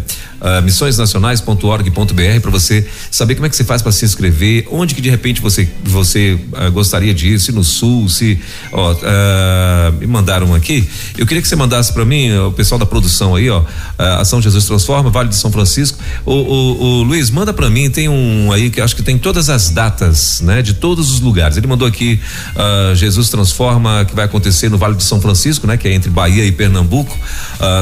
[0.45, 5.01] uh, missõesnacionais.org.br para você saber como é que você faz para se inscrever, onde que
[5.01, 8.39] de repente você você uh, gostaria de ir, se no sul, se
[8.71, 10.87] ó, uh, me mandaram aqui.
[11.17, 13.65] Eu queria que você mandasse para mim, o pessoal da produção aí, ó,
[14.19, 15.99] Ação Jesus Transforma, Vale de São Francisco.
[16.27, 19.49] O, o, o Luiz, manda para mim, tem um aí que acho que tem todas
[19.49, 21.57] as datas, né, de todos os lugares.
[21.57, 22.21] Ele mandou aqui
[22.95, 26.45] Jesus Transforma que vai acontecer no Vale de São Francisco, né, que é entre Bahia
[26.45, 27.17] e Pernambuco,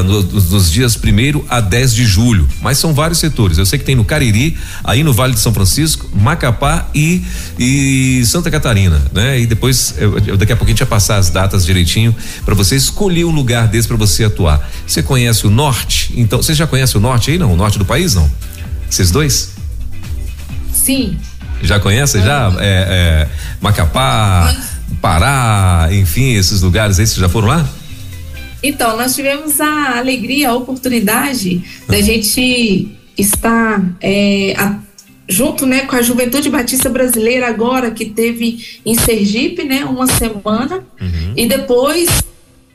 [0.05, 3.57] no, nos dias primeiro a 10 de julho mas são vários setores.
[3.57, 7.23] Eu sei que tem no Cariri, aí no Vale de São Francisco, Macapá e,
[7.59, 9.39] e Santa Catarina, né?
[9.39, 12.55] E depois, eu, eu, daqui a pouco a gente vai passar as datas direitinho para
[12.55, 14.69] você escolher um lugar desse para você atuar.
[14.85, 16.13] Você conhece o norte?
[16.15, 17.53] Então, você já conhece o norte aí, não?
[17.53, 18.29] O norte do país, não?
[18.89, 19.51] Vocês dois?
[20.71, 21.17] Sim.
[21.61, 22.19] Já conhece?
[22.21, 22.53] Já?
[22.59, 23.29] É, é,
[23.61, 24.53] Macapá,
[25.01, 27.67] Pará, enfim, esses lugares aí, vocês já foram lá?
[28.63, 34.79] Então, nós tivemos a alegria, a oportunidade da gente estar é, a,
[35.27, 40.83] junto né, com a Juventude Batista Brasileira agora, que teve em Sergipe, né, uma semana,
[40.99, 41.33] uhum.
[41.35, 42.09] e depois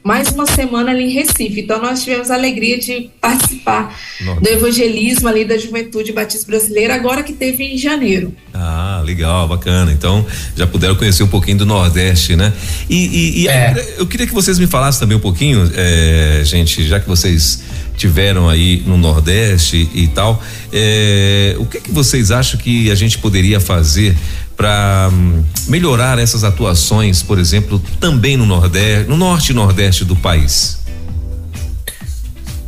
[0.09, 1.61] mais uma semana ali em Recife.
[1.61, 4.41] Então nós tivemos a alegria de participar Nossa.
[4.41, 8.35] do evangelismo ali da Juventude Batista Brasileira, agora que teve em janeiro.
[8.55, 9.93] Ah, legal, bacana.
[9.93, 10.25] Então
[10.57, 12.55] já puderam conhecer um pouquinho do Nordeste, né?
[12.89, 13.97] E, e, e é.
[13.99, 17.63] eu queria que vocês me falassem também um pouquinho, é, gente, já que vocês
[17.99, 20.43] tiveram aí no Nordeste e tal,
[20.73, 24.17] é, o que que vocês acham que a gente poderia fazer
[24.57, 30.17] para hum, melhorar essas atuações, por exemplo, também no Nordeste, no Norte e Nordeste do
[30.17, 30.79] país?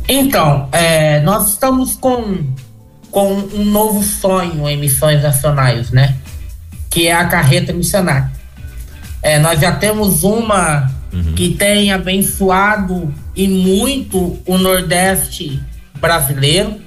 [0.07, 2.45] Então, é, nós estamos com,
[3.09, 6.17] com um novo sonho em missões nacionais, né?
[6.89, 8.31] Que é a carreta missionária.
[9.21, 11.33] É, nós já temos uma uhum.
[11.33, 15.61] que tem abençoado e muito o Nordeste
[15.99, 16.79] brasileiro.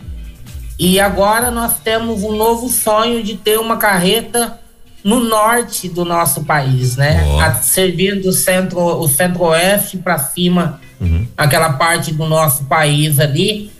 [0.78, 4.58] E agora nós temos um novo sonho de ter uma carreta
[5.04, 7.22] no norte do nosso país, né?
[7.28, 7.40] Oh.
[7.40, 11.26] A, servindo o centro, o centro-oeste para cima, uhum.
[11.36, 13.70] aquela parte do nosso país ali.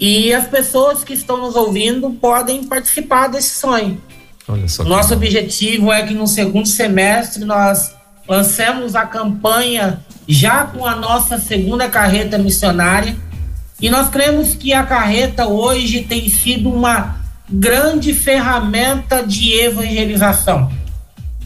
[0.00, 4.00] E as pessoas que estão nos ouvindo podem participar desse sonho.
[4.84, 7.94] Nosso objetivo é que no segundo semestre nós
[8.28, 13.16] lancemos a campanha já com a nossa segunda carreta missionária.
[13.80, 17.16] E nós cremos que a carreta hoje tem sido uma
[17.50, 20.70] grande ferramenta de evangelização.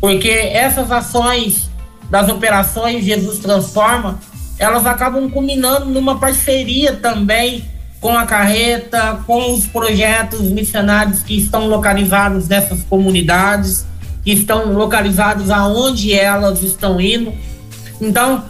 [0.00, 1.70] Porque essas ações
[2.10, 4.20] das operações Jesus Transforma,
[4.58, 7.64] elas acabam culminando numa parceria também
[8.00, 13.86] com a carreta, com os projetos missionários que estão localizados nessas comunidades,
[14.26, 17.32] estão localizados aonde elas estão indo.
[18.00, 18.44] Então,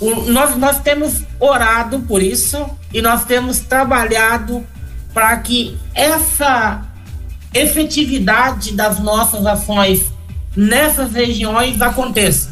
[0.00, 4.66] o, nós, nós temos orado por isso e nós temos trabalhado
[5.14, 6.82] para que essa
[7.54, 10.04] efetividade das nossas ações
[10.56, 12.50] nessas regiões aconteça.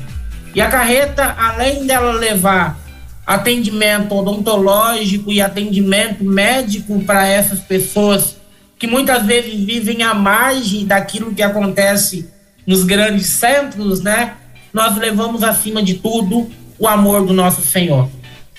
[0.55, 2.79] E a carreta, além dela levar
[3.27, 8.37] atendimento odontológico e atendimento médico para essas pessoas
[8.79, 12.29] que muitas vezes vivem à margem daquilo que acontece
[12.69, 14.35] nos grandes centros, né?
[14.75, 18.11] Nós levamos acima de tudo o amor do nosso Senhor.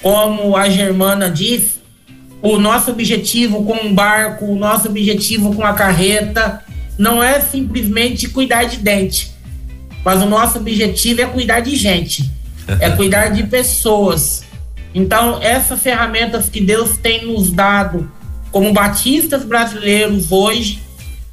[0.01, 1.75] Como a Germana disse,
[2.41, 6.65] o nosso objetivo com o barco, o nosso objetivo com a carreta,
[6.97, 9.31] não é simplesmente cuidar de dente,
[10.03, 12.31] mas o nosso objetivo é cuidar de gente,
[12.79, 14.43] é cuidar de pessoas.
[14.91, 18.11] Então, essas ferramentas que Deus tem nos dado
[18.51, 20.81] como batistas brasileiros hoje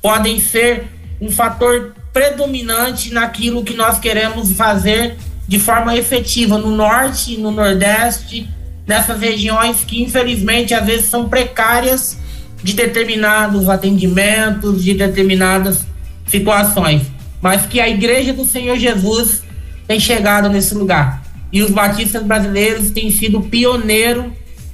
[0.02, 7.36] podem ser um fator predominante naquilo que nós queremos fazer de forma efetiva no norte
[7.36, 8.48] no nordeste
[8.86, 12.16] nessas regiões que infelizmente às vezes são precárias
[12.62, 15.84] de determinados atendimentos, de determinadas
[16.26, 17.02] situações,
[17.42, 19.42] mas que a Igreja do Senhor Jesus
[19.86, 21.22] tem chegado nesse lugar.
[21.52, 24.32] E os batistas brasileiros têm sido pioneiro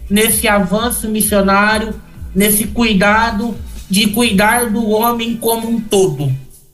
[0.08, 1.92] nesse avanço missionário,
[2.32, 3.56] nesse cuidado
[3.90, 6.32] de cuidar do homem como um todo,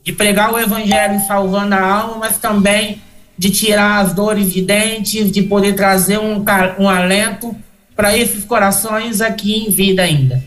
[0.09, 2.99] de pregar o evangelho salvando a alma, mas também
[3.37, 6.43] de tirar as dores de dentes, de poder trazer um,
[6.79, 7.55] um alento
[7.95, 10.43] para esses corações aqui em vida ainda.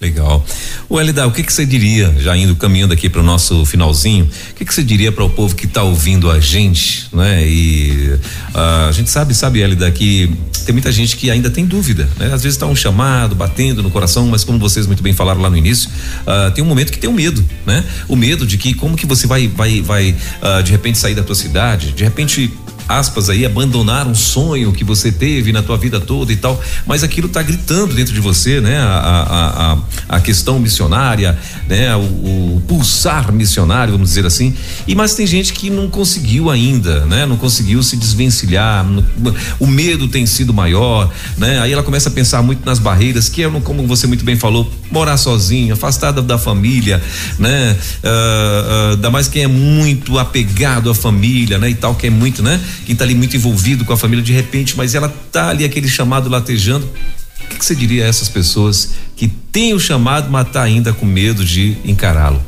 [0.00, 0.42] Legal.
[0.88, 4.24] O Elida, o que, que você diria, já indo caminhando aqui para o nosso finalzinho,
[4.24, 7.46] o que, que você diria para o povo que está ouvindo a gente, né?
[7.46, 8.08] E
[8.54, 10.34] uh, a gente sabe, sabe, Elida, que
[10.64, 12.32] tem muita gente que ainda tem dúvida, né?
[12.32, 15.50] Às vezes está um chamado, batendo no coração, mas como vocês muito bem falaram lá
[15.50, 15.90] no início,
[16.22, 17.84] uh, tem um momento que tem o um medo, né?
[18.08, 21.22] O medo de que como que você vai, vai, vai uh, de repente sair da
[21.22, 22.50] tua cidade, de repente
[22.90, 27.04] aspas aí, abandonar um sonho que você teve na tua vida toda e tal, mas
[27.04, 28.78] aquilo está gritando dentro de você, né?
[28.78, 29.78] A, a, a,
[30.16, 31.38] a questão missionária,
[31.68, 31.94] né?
[31.94, 34.54] O, o, pulsar missionário, vamos dizer assim.
[34.86, 37.24] E mas tem gente que não conseguiu ainda, né?
[37.26, 39.04] Não conseguiu se desvencilhar, no,
[39.58, 41.60] o medo tem sido maior, né?
[41.60, 44.70] Aí ela começa a pensar muito nas barreiras, que é como você muito bem falou,
[44.90, 47.00] morar sozinho, afastada da família,
[47.38, 47.76] né?
[48.02, 51.70] Uh, uh, ainda mais quem é muito apegado à família, né?
[51.70, 52.60] E tal, que é muito, né?
[52.84, 55.88] Quem está ali muito envolvido com a família de repente, mas ela tá ali aquele
[55.88, 56.86] chamado latejando.
[57.44, 60.92] O que, que você diria a essas pessoas que têm o chamado, mas tá ainda
[60.92, 62.44] com medo de encará-lo?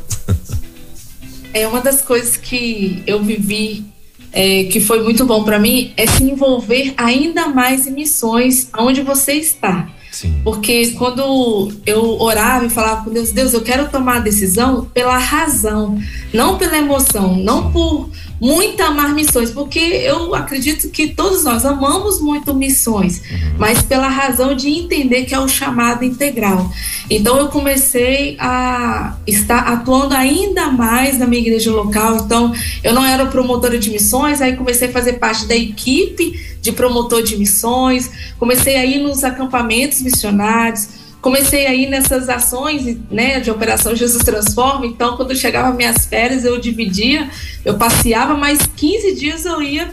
[1.53, 3.85] é uma das coisas que eu vivi
[4.31, 9.01] é, que foi muito bom para mim é se envolver ainda mais em missões onde
[9.01, 9.87] você está.
[10.13, 10.41] Sim.
[10.43, 15.17] Porque quando eu orava e falava com Deus, Deus, eu quero tomar a decisão pela
[15.17, 15.99] razão,
[16.31, 22.21] não pela emoção, não por muito amar missões, porque eu acredito que todos nós amamos
[22.21, 23.55] muito missões, uhum.
[23.57, 26.69] mas pela razão de entender que é o chamado integral.
[27.09, 32.17] Então eu comecei a estar atuando ainda mais na minha igreja local.
[32.17, 32.53] Então
[32.83, 37.21] eu não era promotora de missões, aí comecei a fazer parte da equipe de promotor
[37.21, 38.09] de missões,
[38.39, 44.85] comecei a ir nos acampamentos missionários comecei aí nessas ações né, de Operação Jesus Transforma.
[44.85, 47.29] Então, quando chegava minhas férias, eu dividia,
[47.63, 49.89] eu passeava, mas 15 dias eu ia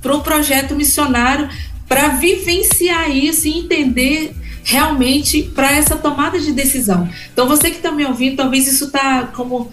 [0.00, 1.48] para um projeto missionário
[1.88, 7.08] para vivenciar isso e entender realmente para essa tomada de decisão.
[7.32, 9.68] Então, você que está me ouvindo, talvez isso está como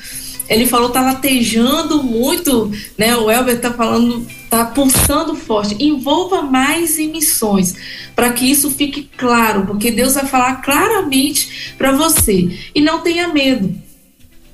[0.47, 3.15] ele falou, tá latejando muito, né?
[3.15, 5.75] O Elber tá falando, tá pulsando forte.
[5.83, 7.75] Envolva mais em missões,
[8.15, 12.49] para que isso fique claro, porque Deus vai falar claramente para você.
[12.73, 13.73] E não tenha medo.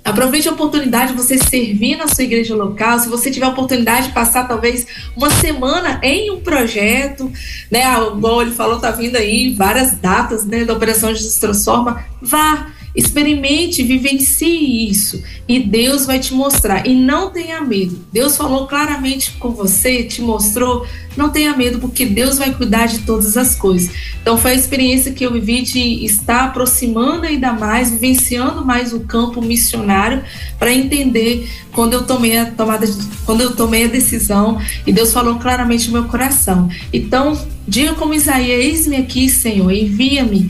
[0.04, 2.98] Aproveite a oportunidade de você servir na sua igreja local.
[2.98, 7.32] Se você tiver a oportunidade de passar talvez uma semana em um projeto,
[7.70, 7.84] né?
[8.12, 12.04] Igual ele falou, tá vindo aí várias datas, né, da Operação Jesus Transforma.
[12.20, 16.86] Vá Experimente, vivencie isso e Deus vai te mostrar.
[16.86, 18.00] E não tenha medo.
[18.12, 20.86] Deus falou claramente com você, te mostrou.
[21.16, 23.94] Não tenha medo, porque Deus vai cuidar de todas as coisas.
[24.22, 29.02] Então, foi a experiência que eu vivi de estar aproximando ainda mais, vivenciando mais o
[29.02, 30.24] campo missionário,
[30.58, 32.94] para entender quando eu tomei a tomada, de,
[33.26, 36.70] quando eu tomei a decisão e Deus falou claramente no meu coração.
[36.94, 37.38] Então,
[37.68, 40.50] diga como Isaías: Eis-me aqui, Senhor, envia-me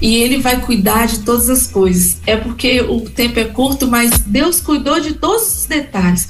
[0.00, 2.18] e ele vai cuidar de todas as coisas.
[2.26, 6.28] É porque o tempo é curto, mas Deus cuidou de todos os detalhes.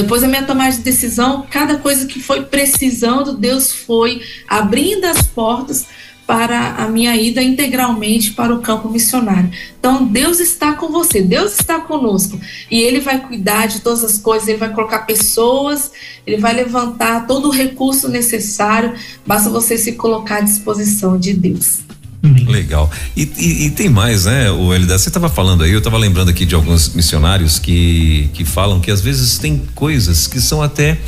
[0.00, 5.22] Depois da minha tomada de decisão, cada coisa que foi precisando, Deus foi abrindo as
[5.22, 5.86] portas
[6.24, 9.50] para a minha ida integralmente para o campo missionário.
[9.76, 12.38] Então, Deus está com você, Deus está conosco
[12.70, 15.90] e Ele vai cuidar de todas as coisas, Ele vai colocar pessoas,
[16.24, 18.94] Ele vai levantar todo o recurso necessário,
[19.26, 21.78] basta você se colocar à disposição de Deus.
[22.22, 22.90] Legal.
[23.16, 24.98] E, e, e, tem mais, né, o Elida?
[24.98, 28.90] Você estava falando aí, eu estava lembrando aqui de alguns missionários que, que falam que
[28.90, 30.98] às vezes tem coisas que são até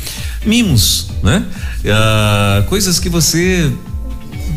[0.45, 1.45] mimos, né?
[1.85, 3.69] Ah, coisas que você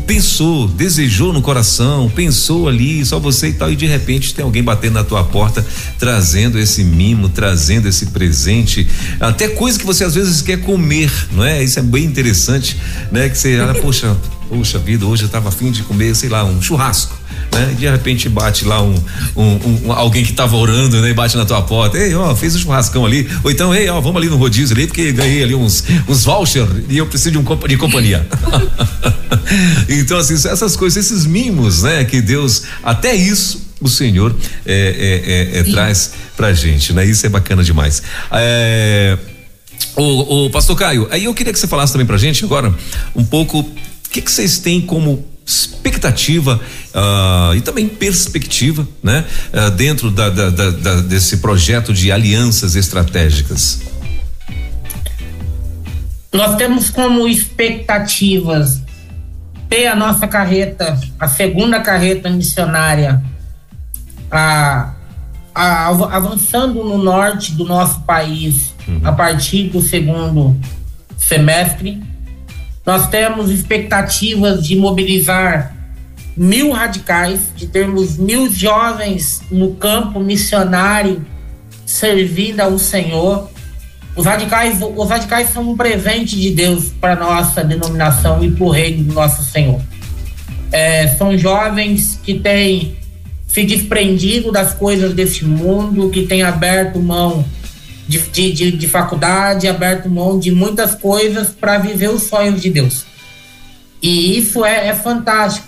[0.05, 4.63] pensou, desejou no coração, pensou ali, só você e tal, e de repente tem alguém
[4.63, 5.65] batendo na tua porta,
[5.97, 8.87] trazendo esse mimo, trazendo esse presente,
[9.19, 11.63] até coisa que você às vezes quer comer, não é?
[11.63, 12.77] Isso é bem interessante,
[13.11, 13.27] né?
[13.29, 14.15] Que você, olha, poxa,
[14.49, 17.17] Puxa vida, hoje eu estava afim de comer, sei lá, um churrasco.
[17.51, 17.71] Né?
[17.71, 18.95] E de repente bate lá um,
[19.35, 21.09] um, um alguém que estava orando, né?
[21.09, 23.27] E bate na tua porta, ei, ó, fez um churrascão ali.
[23.43, 26.67] Ou então, ei, ó, vamos ali no rodízio ali, porque ganhei ali uns, uns voucher
[26.89, 28.27] e eu preciso de, um, de companhia.
[29.89, 32.03] então, assim, essas coisas, esses mimos, né?
[32.03, 34.35] Que Deus, até isso, o Senhor
[34.65, 37.05] é, é, é, é traz pra gente, né?
[37.05, 38.01] Isso é bacana demais.
[38.31, 39.17] É,
[39.95, 42.73] o, o pastor Caio, aí eu queria que você falasse também pra gente agora
[43.15, 43.69] um pouco
[44.15, 46.59] que que vocês têm como expectativa
[46.93, 49.25] uh, e também perspectiva, né?
[49.53, 53.81] Uh, dentro da, da, da, desse projeto de alianças estratégicas?
[56.33, 58.81] Nós temos como expectativas
[59.69, 63.21] ter a nossa carreta, a segunda carreta missionária,
[64.31, 64.93] a,
[65.53, 69.01] a, avançando no norte do nosso país uhum.
[69.03, 70.55] a partir do segundo
[71.17, 72.14] semestre.
[72.85, 75.75] Nós temos expectativas de mobilizar
[76.37, 81.25] mil radicais, de termos mil jovens no campo missionário
[81.85, 83.49] servindo ao Senhor.
[84.15, 88.69] Os radicais, os radicais são um presente de Deus para nossa denominação e para o
[88.69, 89.81] reino do nosso Senhor.
[90.71, 92.97] É, são jovens que têm
[93.47, 97.45] se desprendido das coisas desse mundo, que têm aberto mão
[98.07, 102.69] de, de, de, de faculdade, aberto mão de muitas coisas para viver os sonhos de
[102.69, 103.05] Deus.
[104.01, 105.67] E isso é, é fantástico.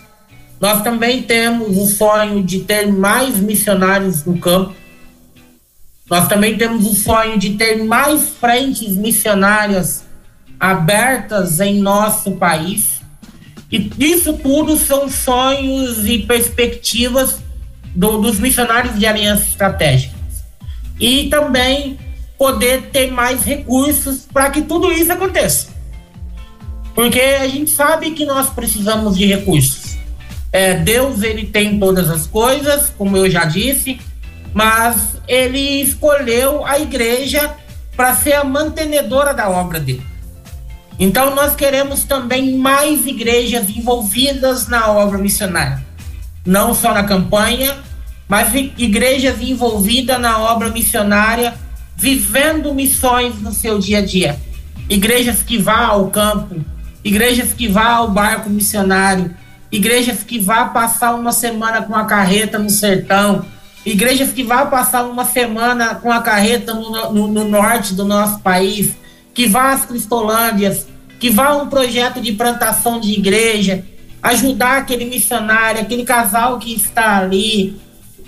[0.59, 4.73] Nós também temos o sonho de ter mais missionários no campo
[6.09, 10.05] nós também temos o sonho de ter mais frentes missionárias
[10.59, 13.01] abertas em nosso país.
[13.69, 17.39] E isso tudo são sonhos e perspectivas
[17.93, 20.15] do, dos missionários de aliança estratégica.
[20.97, 21.99] E também
[22.37, 25.69] poder ter mais recursos para que tudo isso aconteça.
[26.93, 29.97] Porque a gente sabe que nós precisamos de recursos.
[30.51, 33.99] É, Deus ele tem todas as coisas, como eu já disse,
[34.53, 37.53] mas ele escolheu a igreja
[37.95, 40.05] para ser a mantenedora da obra dele.
[40.99, 45.85] Então nós queremos também mais igrejas envolvidas na obra missionária,
[46.45, 47.77] não só na campanha,
[48.27, 51.53] mas igrejas envolvidas na obra missionária,
[51.97, 54.39] vivendo missões no seu dia a dia.
[54.87, 56.63] Igrejas que vá ao campo,
[57.03, 59.35] igrejas que vá ao barco missionário,
[59.71, 63.43] igrejas que vá passar uma semana com a carreta no sertão,
[63.83, 68.39] igrejas que vão passar uma semana com a carreta no, no, no norte do nosso
[68.39, 68.91] país,
[69.33, 70.85] que vá às Cristolândias,
[71.19, 73.83] que vá a um projeto de plantação de igreja,
[74.21, 77.79] ajudar aquele missionário, aquele casal que está ali,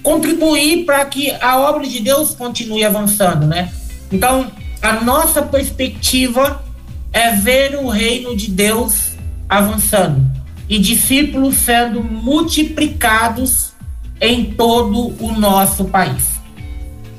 [0.04, 3.72] contribuir para que a obra de Deus continue avançando, né?
[4.12, 6.64] Então, a nossa perspectiva
[7.12, 9.14] é ver o reino de Deus
[9.48, 10.30] avançando
[10.68, 13.72] e discípulos sendo multiplicados
[14.22, 16.40] em todo o nosso país.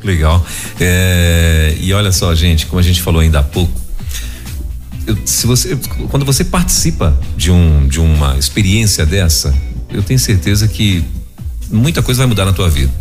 [0.03, 0.45] Legal.
[0.79, 3.73] É, e olha só, gente, como a gente falou ainda há pouco,
[5.07, 5.77] eu, se você,
[6.09, 9.53] quando você participa de, um, de uma experiência dessa,
[9.91, 11.05] eu tenho certeza que
[11.71, 12.93] muita coisa vai mudar na tua vida.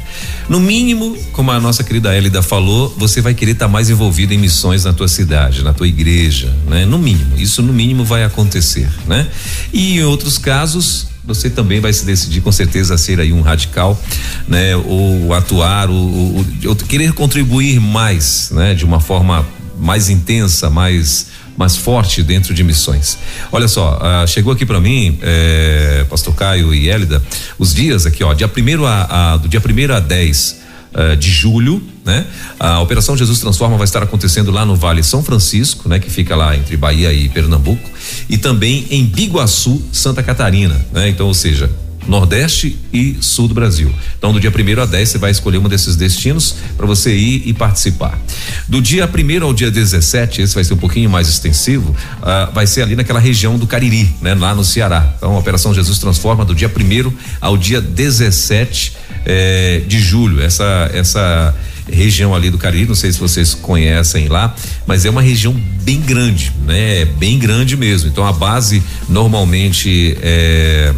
[0.48, 4.34] No mínimo, como a nossa querida Elida falou, você vai querer estar tá mais envolvido
[4.34, 6.86] em missões na tua cidade, na tua igreja, né?
[6.86, 9.28] No mínimo, isso no mínimo vai acontecer, né?
[9.74, 13.42] E em outros casos, você também vai se decidir com certeza a ser aí um
[13.42, 14.00] radical,
[14.48, 14.76] né?
[14.76, 18.74] Ou atuar, ou, ou, querer contribuir mais, né?
[18.74, 19.46] De uma forma
[19.80, 21.28] mais intensa, mais
[21.60, 23.18] mais forte dentro de missões.
[23.52, 27.22] Olha só, uh, chegou aqui para mim, eh, Pastor Caio e Hélida,
[27.58, 30.62] os dias aqui, ó, dia primeiro a, a do dia primeiro a 10
[30.94, 32.26] uh, de julho, né?
[32.58, 36.00] A Operação Jesus Transforma vai estar acontecendo lá no Vale São Francisco, né?
[36.00, 37.90] Que fica lá entre Bahia e Pernambuco,
[38.30, 41.10] e também em Biguaçu, Santa Catarina, né?
[41.10, 41.70] Então, ou seja,
[42.10, 43.94] Nordeste e Sul do Brasil.
[44.18, 47.44] Então, do dia 1 a 10, você vai escolher um desses destinos para você ir
[47.46, 48.20] e participar.
[48.68, 52.66] Do dia 1 ao dia 17, esse vai ser um pouquinho mais extensivo, uh, vai
[52.66, 54.34] ser ali naquela região do Cariri, né?
[54.34, 55.14] Lá no Ceará.
[55.18, 58.94] Então, a Operação Jesus Transforma do dia 1 ao dia 17
[59.26, 60.42] eh, de julho.
[60.42, 61.56] Essa, essa
[61.92, 64.56] região ali do Cariri, não sei se vocês conhecem lá,
[64.88, 65.54] mas é uma região
[65.84, 67.06] bem grande, né?
[67.06, 68.10] Bem grande mesmo.
[68.10, 70.94] Então a base normalmente é,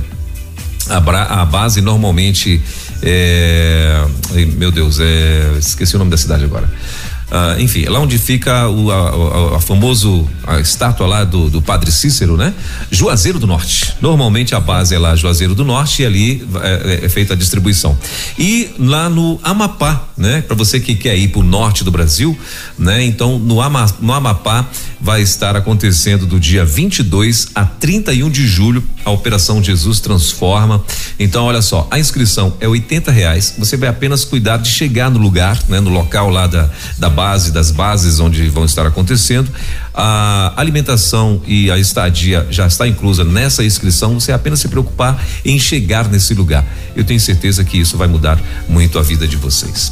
[0.89, 2.61] a, a base normalmente
[3.01, 4.05] é,
[4.57, 6.69] meu Deus, é, esqueci o nome da cidade agora.
[7.31, 11.61] Uh, enfim, lá onde fica o a, a, a famoso a estátua lá do, do,
[11.61, 12.53] Padre Cícero, né?
[12.91, 13.95] Juazeiro do Norte.
[14.01, 17.37] Normalmente a base é lá Juazeiro do Norte e ali é, é, é feita a
[17.37, 17.97] distribuição.
[18.37, 20.41] E lá no Amapá, né?
[20.41, 22.37] Para você que quer ir para o norte do Brasil,
[22.77, 23.01] né?
[23.05, 24.67] Então no, Ama, no Amapá
[25.01, 30.83] vai estar acontecendo do dia 22 a 31 de julho a Operação Jesus Transforma.
[31.19, 33.55] Então olha só, a inscrição é oitenta reais.
[33.57, 35.79] Você vai apenas cuidar de chegar no lugar, né?
[35.79, 39.51] No local lá da da base das bases onde vão estar acontecendo.
[39.93, 44.19] A alimentação e a estadia já está inclusa nessa inscrição.
[44.19, 46.65] Você apenas se preocupar em chegar nesse lugar.
[46.95, 48.39] Eu tenho certeza que isso vai mudar
[48.69, 49.91] muito a vida de vocês.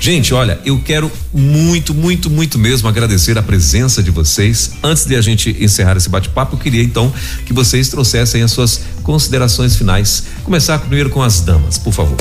[0.00, 4.72] Gente, olha, eu quero muito, muito, muito mesmo agradecer a presença de vocês.
[4.82, 7.12] Antes de a gente encerrar esse bate-papo, eu queria então
[7.46, 10.24] que vocês trouxessem as suas considerações finais.
[10.42, 12.16] Começar primeiro com as damas, por favor.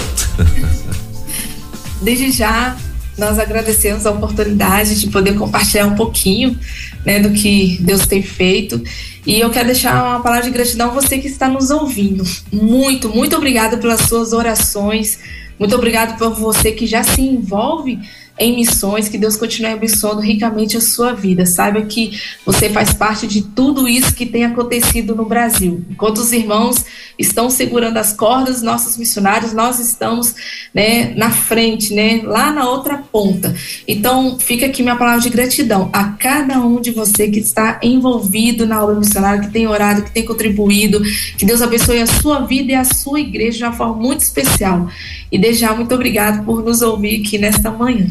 [2.01, 2.75] Desde já,
[3.17, 6.57] nós agradecemos a oportunidade de poder compartilhar um pouquinho
[7.05, 8.81] né, do que Deus tem feito.
[9.25, 12.23] E eu quero deixar uma palavra de gratidão a você que está nos ouvindo.
[12.51, 15.19] Muito, muito obrigada pelas suas orações.
[15.57, 17.99] Muito obrigado por você que já se envolve
[18.37, 21.45] em missões, que Deus continue abençoando ricamente a sua vida.
[21.45, 25.83] Saiba que você faz parte de tudo isso que tem acontecido no Brasil.
[25.89, 26.83] Enquanto os irmãos
[27.17, 30.35] estão segurando as cordas, nossos missionários, nós estamos
[30.73, 33.55] né, na frente, né, lá na outra ponta.
[33.87, 38.65] Então, fica aqui minha palavra de gratidão a cada um de você que está envolvido
[38.65, 41.01] na obra missionária, que tem orado, que tem contribuído.
[41.37, 44.89] Que Deus abençoe a sua vida e a sua igreja de uma forma muito especial.
[45.31, 48.07] E desde já, muito obrigado por nos ouvir aqui nesta manhã.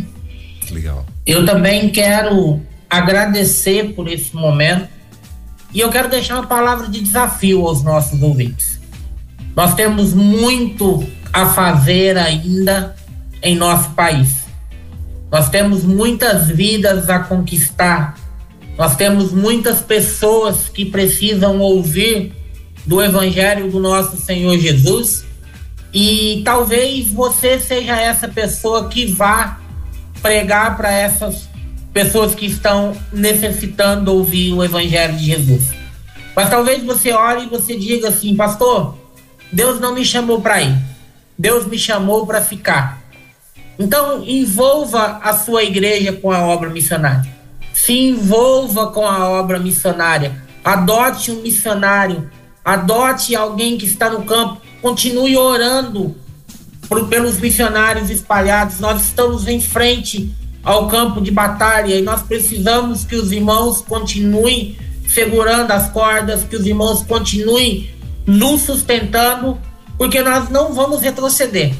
[0.73, 1.05] Legal.
[1.27, 4.89] Eu também quero agradecer por esse momento
[5.73, 8.81] e eu quero deixar uma palavra de desafio aos nossos ouvintes.
[9.55, 12.95] Nós temos muito a fazer ainda
[13.43, 14.43] em nosso país.
[15.31, 18.17] Nós temos muitas vidas a conquistar.
[18.77, 22.35] Nós temos muitas pessoas que precisam ouvir
[22.85, 25.25] do Evangelho do nosso Senhor Jesus.
[25.93, 29.62] E talvez você seja essa pessoa que vá
[30.23, 31.49] pregar para essas
[31.93, 35.71] pessoas que estão necessitando ouvir o Evangelho de Jesus.
[36.35, 38.97] Mas talvez você olhe e você diga assim, pastor,
[39.53, 40.75] Deus não me chamou para ir,
[41.37, 43.03] Deus me chamou para ficar.
[43.79, 47.31] Então, envolva a sua igreja com a obra missionária.
[47.75, 50.43] Se envolva com a obra missionária.
[50.65, 52.31] Adote um missionário.
[52.65, 54.61] Adote alguém que está no campo.
[54.81, 56.15] Continue orando
[56.93, 58.79] por, pelos missionários espalhados.
[58.79, 60.31] Nós estamos em frente
[60.63, 64.77] ao campo de batalha e nós precisamos que os irmãos continuem
[65.09, 67.91] segurando as cordas, que os irmãos continuem
[68.27, 69.59] nos sustentando,
[69.97, 71.73] porque nós não vamos retroceder.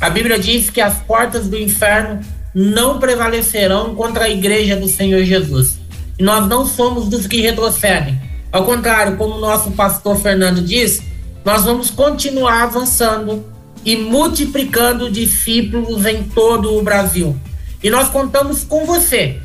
[0.00, 2.20] A Bíblia diz que as portas do inferno
[2.52, 5.78] não prevalecerão contra a igreja do Senhor Jesus.
[6.18, 8.20] E nós não somos dos que retrocedem.
[8.50, 11.02] Ao contrário, como o nosso pastor Fernando diz,
[11.44, 13.55] nós vamos continuar avançando
[13.86, 17.38] e multiplicando discípulos em todo o Brasil.
[17.80, 19.38] E nós contamos com você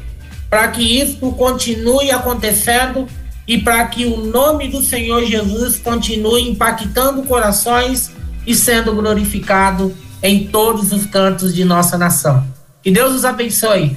[0.49, 3.07] para que isso continue acontecendo
[3.47, 8.11] e para que o nome do Senhor Jesus continue impactando corações
[8.45, 12.43] e sendo glorificado em todos os cantos de nossa nação.
[12.81, 13.95] Que Deus os abençoe.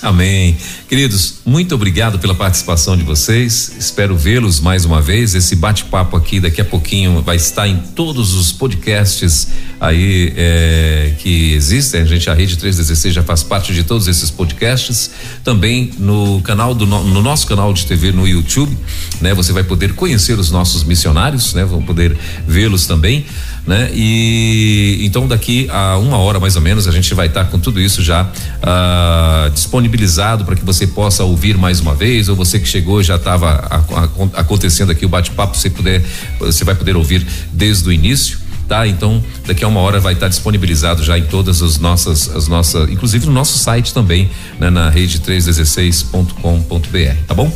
[0.00, 0.56] Amém.
[0.88, 3.72] Queridos, muito obrigado pela participação de vocês.
[3.78, 5.34] Espero vê-los mais uma vez.
[5.34, 9.48] Esse bate-papo aqui daqui a pouquinho vai estar em todos os podcasts
[9.80, 12.02] aí é, que existem.
[12.02, 15.10] A gente, a Rede 316 já faz parte de todos esses podcasts.
[15.42, 18.76] Também no canal do no nosso canal de TV no YouTube,
[19.20, 19.34] né?
[19.34, 21.64] Você vai poder conhecer os nossos missionários, né?
[21.64, 23.26] Vão poder vê-los também
[23.68, 23.90] né?
[23.92, 27.58] E então daqui a uma hora mais ou menos a gente vai estar tá com
[27.58, 32.58] tudo isso já uh, disponibilizado para que você possa ouvir mais uma vez ou você
[32.58, 33.84] que chegou já estava
[34.32, 36.02] acontecendo aqui o bate-papo você puder
[36.40, 38.38] você vai poder ouvir desde o início
[38.68, 38.86] tá?
[38.86, 42.90] Então, daqui a uma hora vai estar disponibilizado já em todas as nossas, as nossas,
[42.90, 47.50] inclusive no nosso site também, né, na rede 316.com.br, tá bom?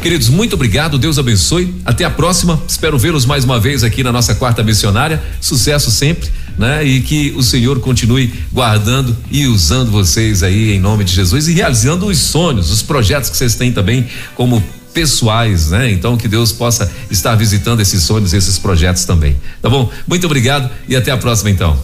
[0.00, 1.74] Queridos, muito obrigado, Deus abençoe.
[1.84, 2.60] Até a próxima.
[2.66, 5.22] Espero vê-los mais uma vez aqui na nossa quarta missionária.
[5.40, 6.84] Sucesso sempre, né?
[6.84, 11.52] E que o Senhor continue guardando e usando vocês aí em nome de Jesus e
[11.52, 14.62] realizando os sonhos, os projetos que vocês têm também como
[14.98, 15.92] pessoais, né?
[15.92, 19.36] Então que Deus possa estar visitando esses sonhos, esses projetos também.
[19.62, 19.88] Tá bom?
[20.08, 21.78] Muito obrigado e até a próxima então.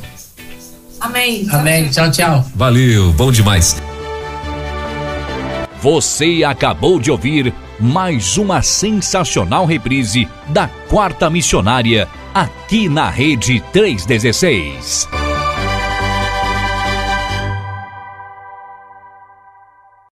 [1.01, 1.47] Amém.
[1.53, 1.89] Amém.
[1.91, 2.45] Tchau, tchau.
[2.57, 3.77] Valeu, bom demais.
[5.81, 15.24] Você acabou de ouvir mais uma sensacional reprise da Quarta Missionária aqui na Rede 316.